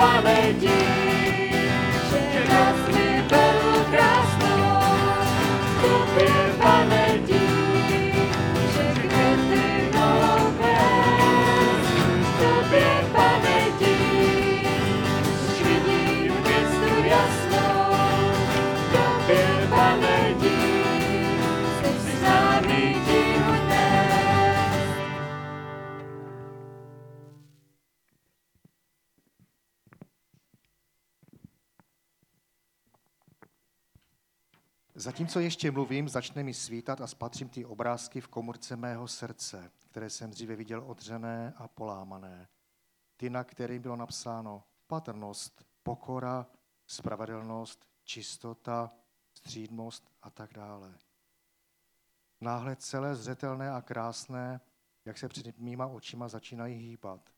tobě 0.00 0.99
Zatímco 35.00 35.40
ještě 35.40 35.70
mluvím, 35.70 36.08
začne 36.08 36.42
mi 36.42 36.54
svítat 36.54 37.00
a 37.00 37.06
spatřím 37.06 37.48
ty 37.48 37.64
obrázky 37.64 38.20
v 38.20 38.28
komorce 38.28 38.76
mého 38.76 39.08
srdce, 39.08 39.70
které 39.90 40.10
jsem 40.10 40.30
dříve 40.30 40.56
viděl 40.56 40.82
odřené 40.86 41.54
a 41.56 41.68
polámané. 41.68 42.48
Ty, 43.16 43.30
na 43.30 43.44
kterých 43.44 43.80
bylo 43.80 43.96
napsáno 43.96 44.64
patrnost, 44.86 45.64
pokora, 45.82 46.46
spravedlnost, 46.86 47.86
čistota, 48.04 48.90
střídmost 49.34 50.10
a 50.22 50.30
tak 50.30 50.52
dále. 50.52 50.98
Náhle 52.40 52.76
celé 52.76 53.16
zřetelné 53.16 53.70
a 53.70 53.82
krásné, 53.82 54.60
jak 55.04 55.18
se 55.18 55.28
před 55.28 55.58
mýma 55.58 55.86
očima 55.86 56.28
začínají 56.28 56.74
hýbat. 56.74 57.30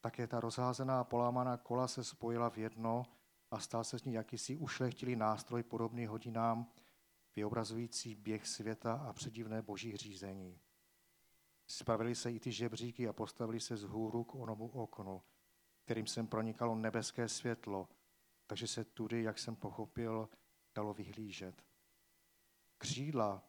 Také 0.00 0.26
ta 0.26 0.40
rozházená 0.40 1.00
a 1.00 1.04
polámaná 1.04 1.56
kola 1.56 1.88
se 1.88 2.04
spojila 2.04 2.50
v 2.50 2.58
jedno 2.58 3.06
a 3.50 3.58
stal 3.58 3.84
se 3.84 3.98
z 3.98 4.04
ní 4.04 4.14
jakýsi 4.14 4.56
ušlechtilý 4.56 5.16
nástroj 5.16 5.62
podobný 5.62 6.06
hodinám, 6.06 6.72
vyobrazující 7.36 8.14
běh 8.14 8.46
světa 8.46 8.94
a 8.94 9.12
předivné 9.12 9.62
boží 9.62 9.96
řízení. 9.96 10.60
Spravili 11.66 12.14
se 12.14 12.32
i 12.32 12.40
ty 12.40 12.52
žebříky 12.52 13.08
a 13.08 13.12
postavili 13.12 13.60
se 13.60 13.76
z 13.76 13.82
hůru 13.82 14.24
k 14.24 14.34
onomu 14.34 14.68
oknu, 14.68 15.22
kterým 15.84 16.06
jsem 16.06 16.26
pronikalo 16.26 16.74
nebeské 16.74 17.28
světlo, 17.28 17.88
takže 18.46 18.66
se 18.66 18.84
tudy, 18.84 19.22
jak 19.22 19.38
jsem 19.38 19.56
pochopil, 19.56 20.28
dalo 20.74 20.94
vyhlížet. 20.94 21.64
Křídla, 22.78 23.42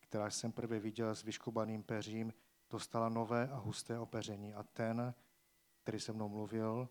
která 0.00 0.30
jsem 0.30 0.52
prvé 0.52 0.78
viděl 0.78 1.14
s 1.14 1.22
vyškubaným 1.22 1.82
peřím, 1.82 2.32
dostala 2.70 3.08
nové 3.08 3.48
a 3.48 3.56
husté 3.56 3.98
opeření 3.98 4.54
a 4.54 4.62
ten, 4.62 5.14
který 5.82 6.00
se 6.00 6.12
mnou 6.12 6.28
mluvil, 6.28 6.88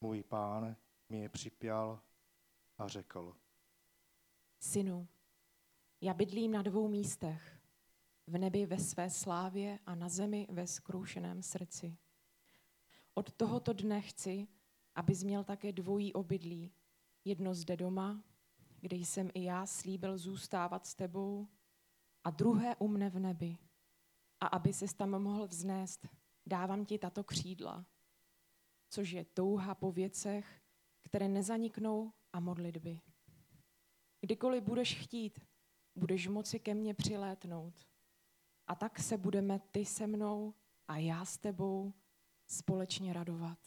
můj 0.00 0.22
pán, 0.22 0.76
mi 1.08 1.20
je 1.20 1.28
připěl 1.28 2.00
a 2.78 2.88
řekl. 2.88 3.36
Synu, 4.60 5.08
já 6.00 6.14
bydlím 6.14 6.52
na 6.52 6.62
dvou 6.62 6.88
místech. 6.88 7.60
V 8.26 8.38
nebi 8.38 8.66
ve 8.66 8.78
své 8.78 9.10
slávě 9.10 9.78
a 9.86 9.94
na 9.94 10.08
zemi 10.08 10.46
ve 10.50 10.66
skroušeném 10.66 11.42
srdci. 11.42 11.96
Od 13.14 13.32
tohoto 13.32 13.72
dne 13.72 14.00
chci, 14.00 14.48
abys 14.94 15.22
měl 15.22 15.44
také 15.44 15.72
dvojí 15.72 16.12
obydlí. 16.12 16.72
Jedno 17.24 17.54
zde 17.54 17.76
doma, 17.76 18.22
kde 18.80 18.96
jsem 18.96 19.30
i 19.34 19.44
já 19.44 19.66
slíbil 19.66 20.18
zůstávat 20.18 20.86
s 20.86 20.94
tebou, 20.94 21.48
a 22.26 22.30
druhé 22.30 22.76
u 22.76 22.88
mne 22.88 23.10
v 23.10 23.18
nebi. 23.18 23.58
A 24.40 24.46
aby 24.46 24.72
ses 24.72 24.94
tam 24.94 25.22
mohl 25.22 25.46
vznést, 25.46 26.06
dávám 26.46 26.84
ti 26.84 26.98
tato 26.98 27.24
křídla, 27.24 27.86
což 28.88 29.10
je 29.10 29.24
touha 29.24 29.74
po 29.74 29.92
věcech, 29.92 30.62
které 31.06 31.28
nezaniknou 31.28 32.12
a 32.32 32.40
modlitby. 32.40 33.00
Kdykoliv 34.20 34.62
budeš 34.62 34.94
chtít, 34.94 35.40
budeš 35.94 36.28
moci 36.28 36.60
ke 36.60 36.74
mně 36.74 36.94
přilétnout. 36.94 37.86
A 38.66 38.74
tak 38.74 38.98
se 38.98 39.16
budeme 39.16 39.58
ty 39.58 39.84
se 39.84 40.06
mnou 40.06 40.54
a 40.88 40.96
já 40.96 41.24
s 41.24 41.38
tebou 41.38 41.94
společně 42.46 43.12
radovat. 43.12 43.58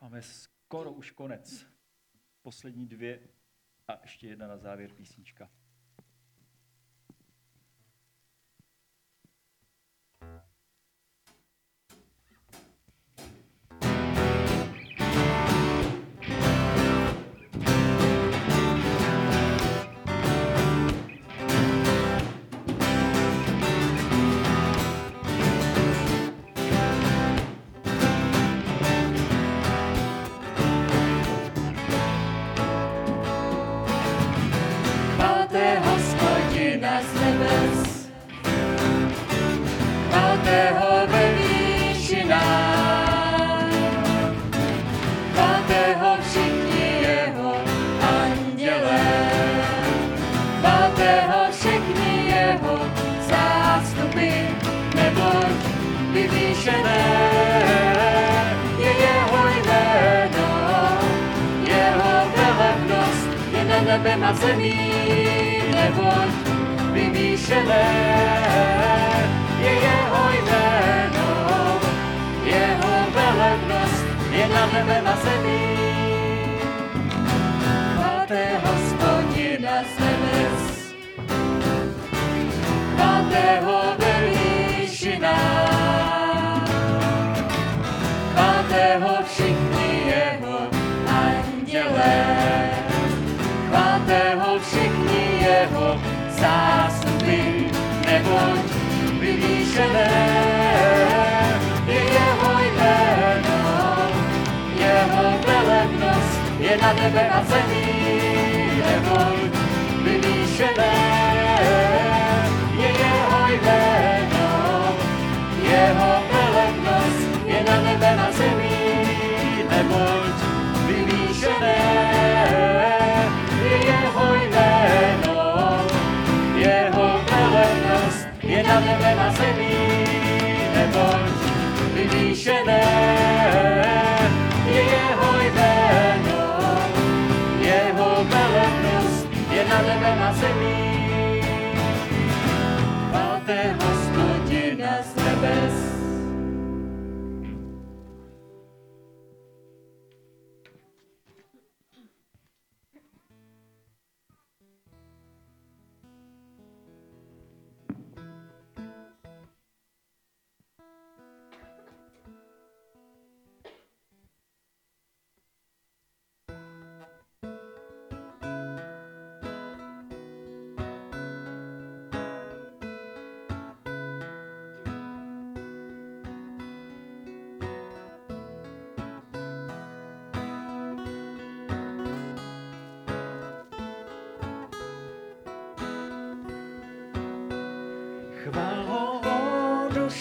Máme 0.00 0.22
skoro 0.72 0.92
už 0.92 1.10
konec. 1.10 1.66
Poslední 2.42 2.86
dvě 2.86 3.28
a 3.88 3.98
ještě 4.02 4.28
jedna 4.28 4.46
na 4.46 4.56
závěr 4.56 4.90
písnička. 4.92 5.50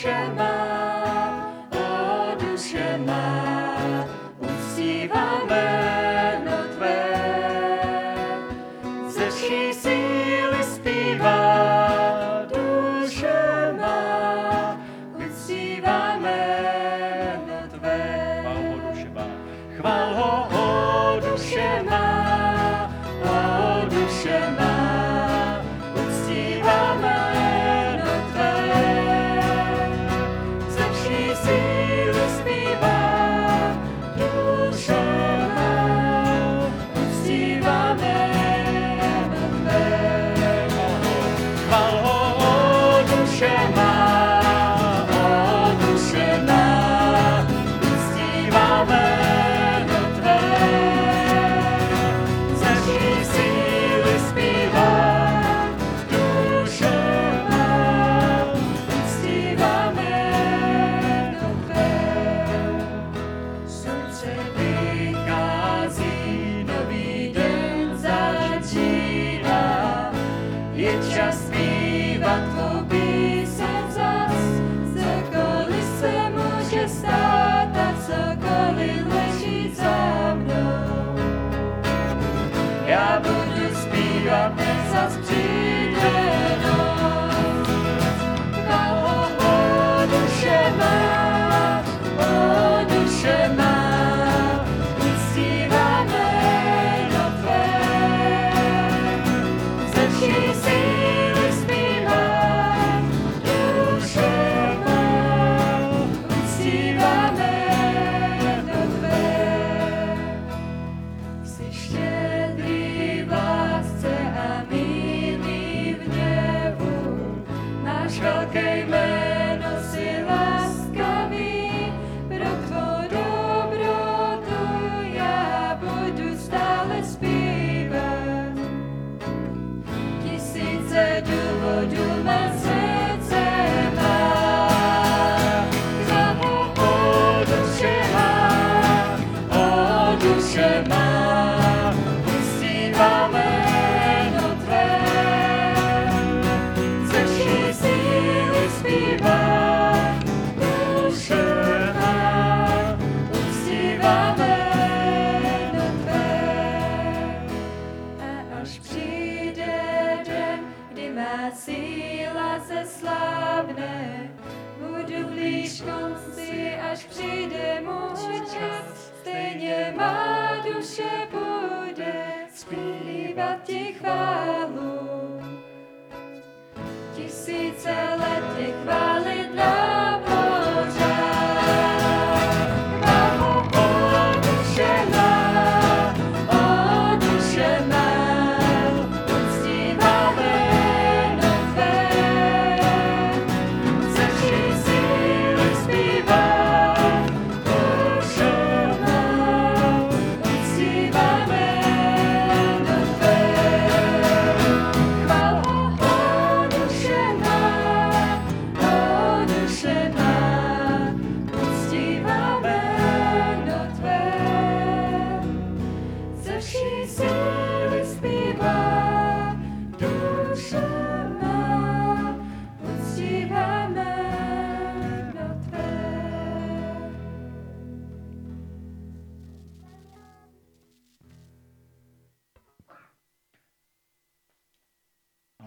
O 0.04 0.51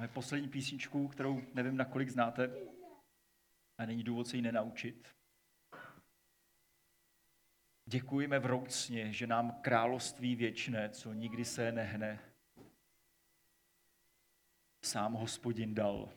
Máme 0.05 0.14
poslední 0.14 0.48
písničku, 0.48 1.09
kterou 1.09 1.42
nevím, 1.55 1.76
nakolik 1.76 2.09
znáte 2.09 2.50
a 3.78 3.86
není 3.86 4.02
důvod 4.02 4.26
se 4.28 4.36
ji 4.36 4.42
nenaučit. 4.42 5.09
Děkujeme 7.86 8.38
vroucně, 8.38 9.12
že 9.12 9.26
nám 9.26 9.61
království 9.61 10.36
věčné, 10.36 10.90
co 10.90 11.12
nikdy 11.12 11.44
se 11.44 11.72
nehne, 11.72 12.20
sám 14.82 15.12
hospodin 15.12 15.74
dal. 15.74 16.12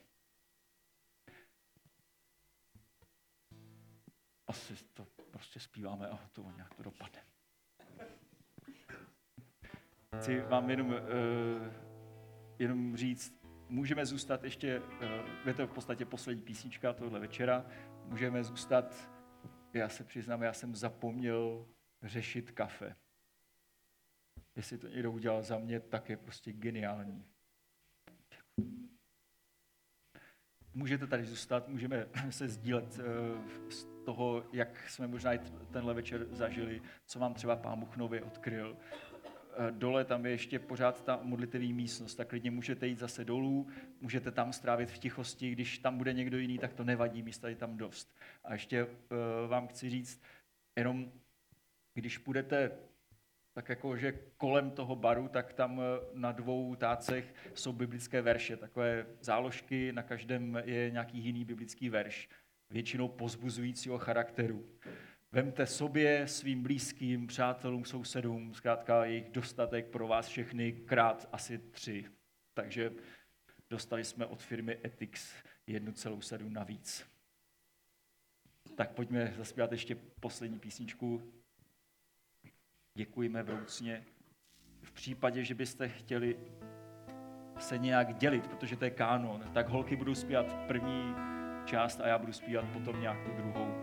Asi 4.47 4.75
to 4.93 5.07
prostě 5.31 5.59
zpíváme 5.59 6.07
a 6.07 6.17
to 6.17 6.51
nějak 6.55 6.75
to 6.75 6.83
dopadne. 6.83 7.23
Chci 10.17 10.39
vám 10.39 10.69
jenom, 10.69 10.87
uh, 10.87 10.97
jenom 12.59 12.97
říct, 12.97 13.46
můžeme 13.69 14.05
zůstat 14.05 14.43
ještě, 14.43 14.79
uh, 14.79 15.47
je 15.47 15.53
to 15.53 15.67
v 15.67 15.71
podstatě 15.71 16.05
poslední 16.05 16.43
písnička 16.43 16.93
tohle 16.93 17.19
večera, 17.19 17.65
můžeme 18.05 18.43
zůstat, 18.43 19.09
já 19.73 19.89
se 19.89 20.03
přiznám, 20.03 20.41
já 20.41 20.53
jsem 20.53 20.75
zapomněl 20.75 21.67
řešit 22.03 22.51
kafe. 22.51 22.95
Jestli 24.55 24.77
to 24.77 24.87
někdo 24.87 25.11
udělal 25.11 25.43
za 25.43 25.57
mě, 25.57 25.79
tak 25.79 26.09
je 26.09 26.17
prostě 26.17 26.53
geniální. 26.53 27.25
Můžete 30.73 31.07
tady 31.07 31.25
zůstat, 31.25 31.67
můžeme 31.67 32.07
se 32.29 32.47
sdílet 32.47 32.99
uh, 32.99 33.69
z 33.69 33.87
toho, 34.05 34.43
jak 34.53 34.89
jsme 34.89 35.07
možná 35.07 35.31
tenhle 35.71 35.93
večer 35.93 36.27
zažili, 36.31 36.81
co 37.05 37.19
vám 37.19 37.33
třeba 37.33 37.55
Pán 37.55 37.79
Bůh 37.79 37.97
nově 37.97 38.23
odkryl. 38.23 38.77
Eh, 39.59 39.71
dole 39.71 40.05
tam 40.05 40.25
je 40.25 40.31
ještě 40.31 40.59
pořád 40.59 41.03
ta 41.03 41.19
modlitevní 41.23 41.73
místnost, 41.73 42.15
tak 42.15 42.27
klidně 42.27 42.51
můžete 42.51 42.87
jít 42.87 42.99
zase 42.99 43.25
dolů, 43.25 43.67
můžete 44.01 44.31
tam 44.31 44.53
strávit 44.53 44.91
v 44.91 44.97
tichosti, 44.97 45.51
když 45.51 45.77
tam 45.77 45.97
bude 45.97 46.13
někdo 46.13 46.37
jiný, 46.37 46.57
tak 46.57 46.73
to 46.73 46.83
nevadí, 46.83 47.23
místa 47.23 47.49
je 47.49 47.55
tam 47.55 47.77
dost. 47.77 48.17
A 48.43 48.53
ještě 48.53 48.83
uh, 48.83 48.89
vám 49.47 49.67
chci 49.67 49.89
říct, 49.89 50.21
jenom 50.75 51.11
když 51.93 52.17
půjdete 52.17 52.71
tak 53.53 53.69
jako, 53.69 53.97
že 53.97 54.19
kolem 54.37 54.71
toho 54.71 54.95
baru, 54.95 55.27
tak 55.27 55.53
tam 55.53 55.81
eh, 55.81 55.83
na 56.13 56.31
dvou 56.31 56.75
tácech 56.75 57.33
jsou 57.53 57.73
biblické 57.73 58.21
verše, 58.21 58.57
takové 58.57 59.05
záložky, 59.21 59.91
na 59.91 60.03
každém 60.03 60.61
je 60.65 60.91
nějaký 60.91 61.17
jiný 61.19 61.45
biblický 61.45 61.89
verš, 61.89 62.29
většinou 62.69 63.07
pozbuzujícího 63.07 63.97
charakteru. 63.97 64.65
Vemte 65.31 65.67
sobě, 65.67 66.27
svým 66.27 66.63
blízkým, 66.63 67.27
přátelům, 67.27 67.85
sousedům, 67.85 68.53
zkrátka 68.53 69.05
jejich 69.05 69.29
dostatek 69.29 69.87
pro 69.87 70.07
vás 70.07 70.27
všechny 70.27 70.71
krát 70.71 71.29
asi 71.31 71.57
tři. 71.57 72.05
Takže 72.53 72.91
dostali 73.69 74.03
jsme 74.03 74.25
od 74.25 74.41
firmy 74.41 74.79
celou 75.93 76.21
sedm 76.21 76.53
navíc. 76.53 77.05
Tak 78.75 78.91
pojďme 78.91 79.33
zaspívat 79.37 79.71
ještě 79.71 79.95
poslední 79.95 80.59
písničku. 80.59 81.33
Děkujeme 82.93 83.43
vroucně. 83.43 84.05
V 84.81 84.91
případě, 84.91 85.43
že 85.43 85.55
byste 85.55 85.89
chtěli 85.89 86.37
se 87.59 87.77
nějak 87.77 88.17
dělit, 88.17 88.47
protože 88.47 88.75
to 88.75 88.85
je 88.85 88.91
kánon, 88.91 89.51
tak 89.53 89.69
holky 89.69 89.95
budou 89.95 90.15
zpívat 90.15 90.67
první 90.67 91.15
část 91.65 92.01
a 92.01 92.07
já 92.07 92.17
budu 92.17 92.33
zpívat 92.33 92.65
potom 92.73 93.01
nějak 93.01 93.25
tu 93.25 93.31
druhou, 93.31 93.76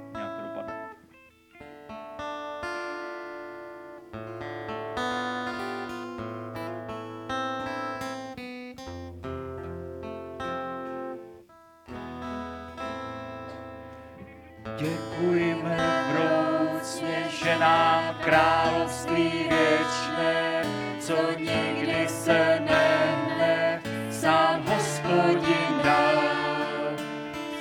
Děkujeme 14.77 16.05
vroucně, 16.13 17.25
že 17.29 17.59
nám 17.59 18.15
království 18.25 19.31
věčné, 19.31 20.63
co 21.01 21.17
nikdy 21.39 22.09
se 22.09 22.61
nehne, 22.61 23.83
sám 24.11 24.65
hospodin 24.67 25.81
dal. 25.85 26.23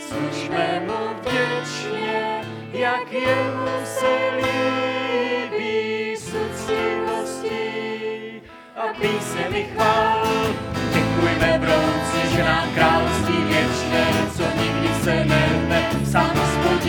Služme 0.08 0.82
mu 0.88 1.16
vděčně, 1.20 2.42
jak 2.74 3.12
jemu 3.12 3.68
se 3.84 4.30
líbí 4.36 6.16
s 6.18 6.34
úctivostí 6.34 7.62
a 8.76 8.94
písemi 9.02 9.68
chvál. 9.74 10.28
Děkujme 10.94 11.60
vroucně, 11.60 12.36
že 12.36 12.44
nám 12.44 12.74
království 12.74 13.44
věčné, 13.44 14.08
co 14.38 14.44
nikdy 14.62 14.94
se 15.04 15.26
nehne, 15.26 15.53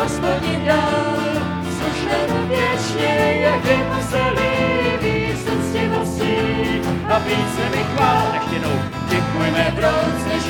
hospodin 0.00 0.64
dal. 0.64 1.20
Služme 1.78 2.18
mu 2.28 2.48
věčně, 2.48 3.40
jak 3.42 3.64
jemu 3.64 4.02
se 4.10 4.22
líbí, 4.36 5.36
s 5.36 5.44
úctivostí 5.48 6.36
a 7.08 7.20
písemi 7.20 7.84
chvál. 7.84 8.34
Ještě 8.34 8.54
jednou. 8.54 9.00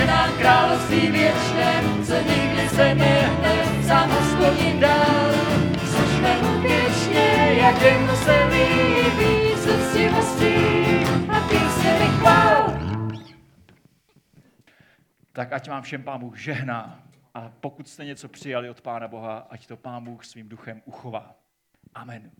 Nám 0.06 0.32
království 0.38 1.10
věčné, 1.10 1.82
co 2.06 2.14
nikdy 2.14 2.68
se 2.68 2.94
nehne, 2.94 3.84
sám 3.86 4.10
hospodin 4.10 4.80
dal. 4.80 5.30
Věčně, 6.62 7.54
jak 7.60 7.82
s 9.56 9.66
úctivostí 9.66 10.54
a 11.28 11.40
písemi 11.40 12.06
chvál. 12.18 12.78
Tak 15.32 15.52
ať 15.52 15.68
vám 15.68 15.82
všem 15.82 16.02
Pán 16.02 16.20
Bůh 16.20 16.38
žehná 16.38 17.09
a 17.34 17.52
pokud 17.60 17.88
jste 17.88 18.04
něco 18.04 18.28
přijali 18.28 18.70
od 18.70 18.80
Pána 18.80 19.08
Boha, 19.08 19.38
ať 19.38 19.66
to 19.66 19.76
Pán 19.76 20.04
Bůh 20.04 20.24
svým 20.24 20.48
duchem 20.48 20.82
uchová. 20.84 21.34
Amen. 21.94 22.30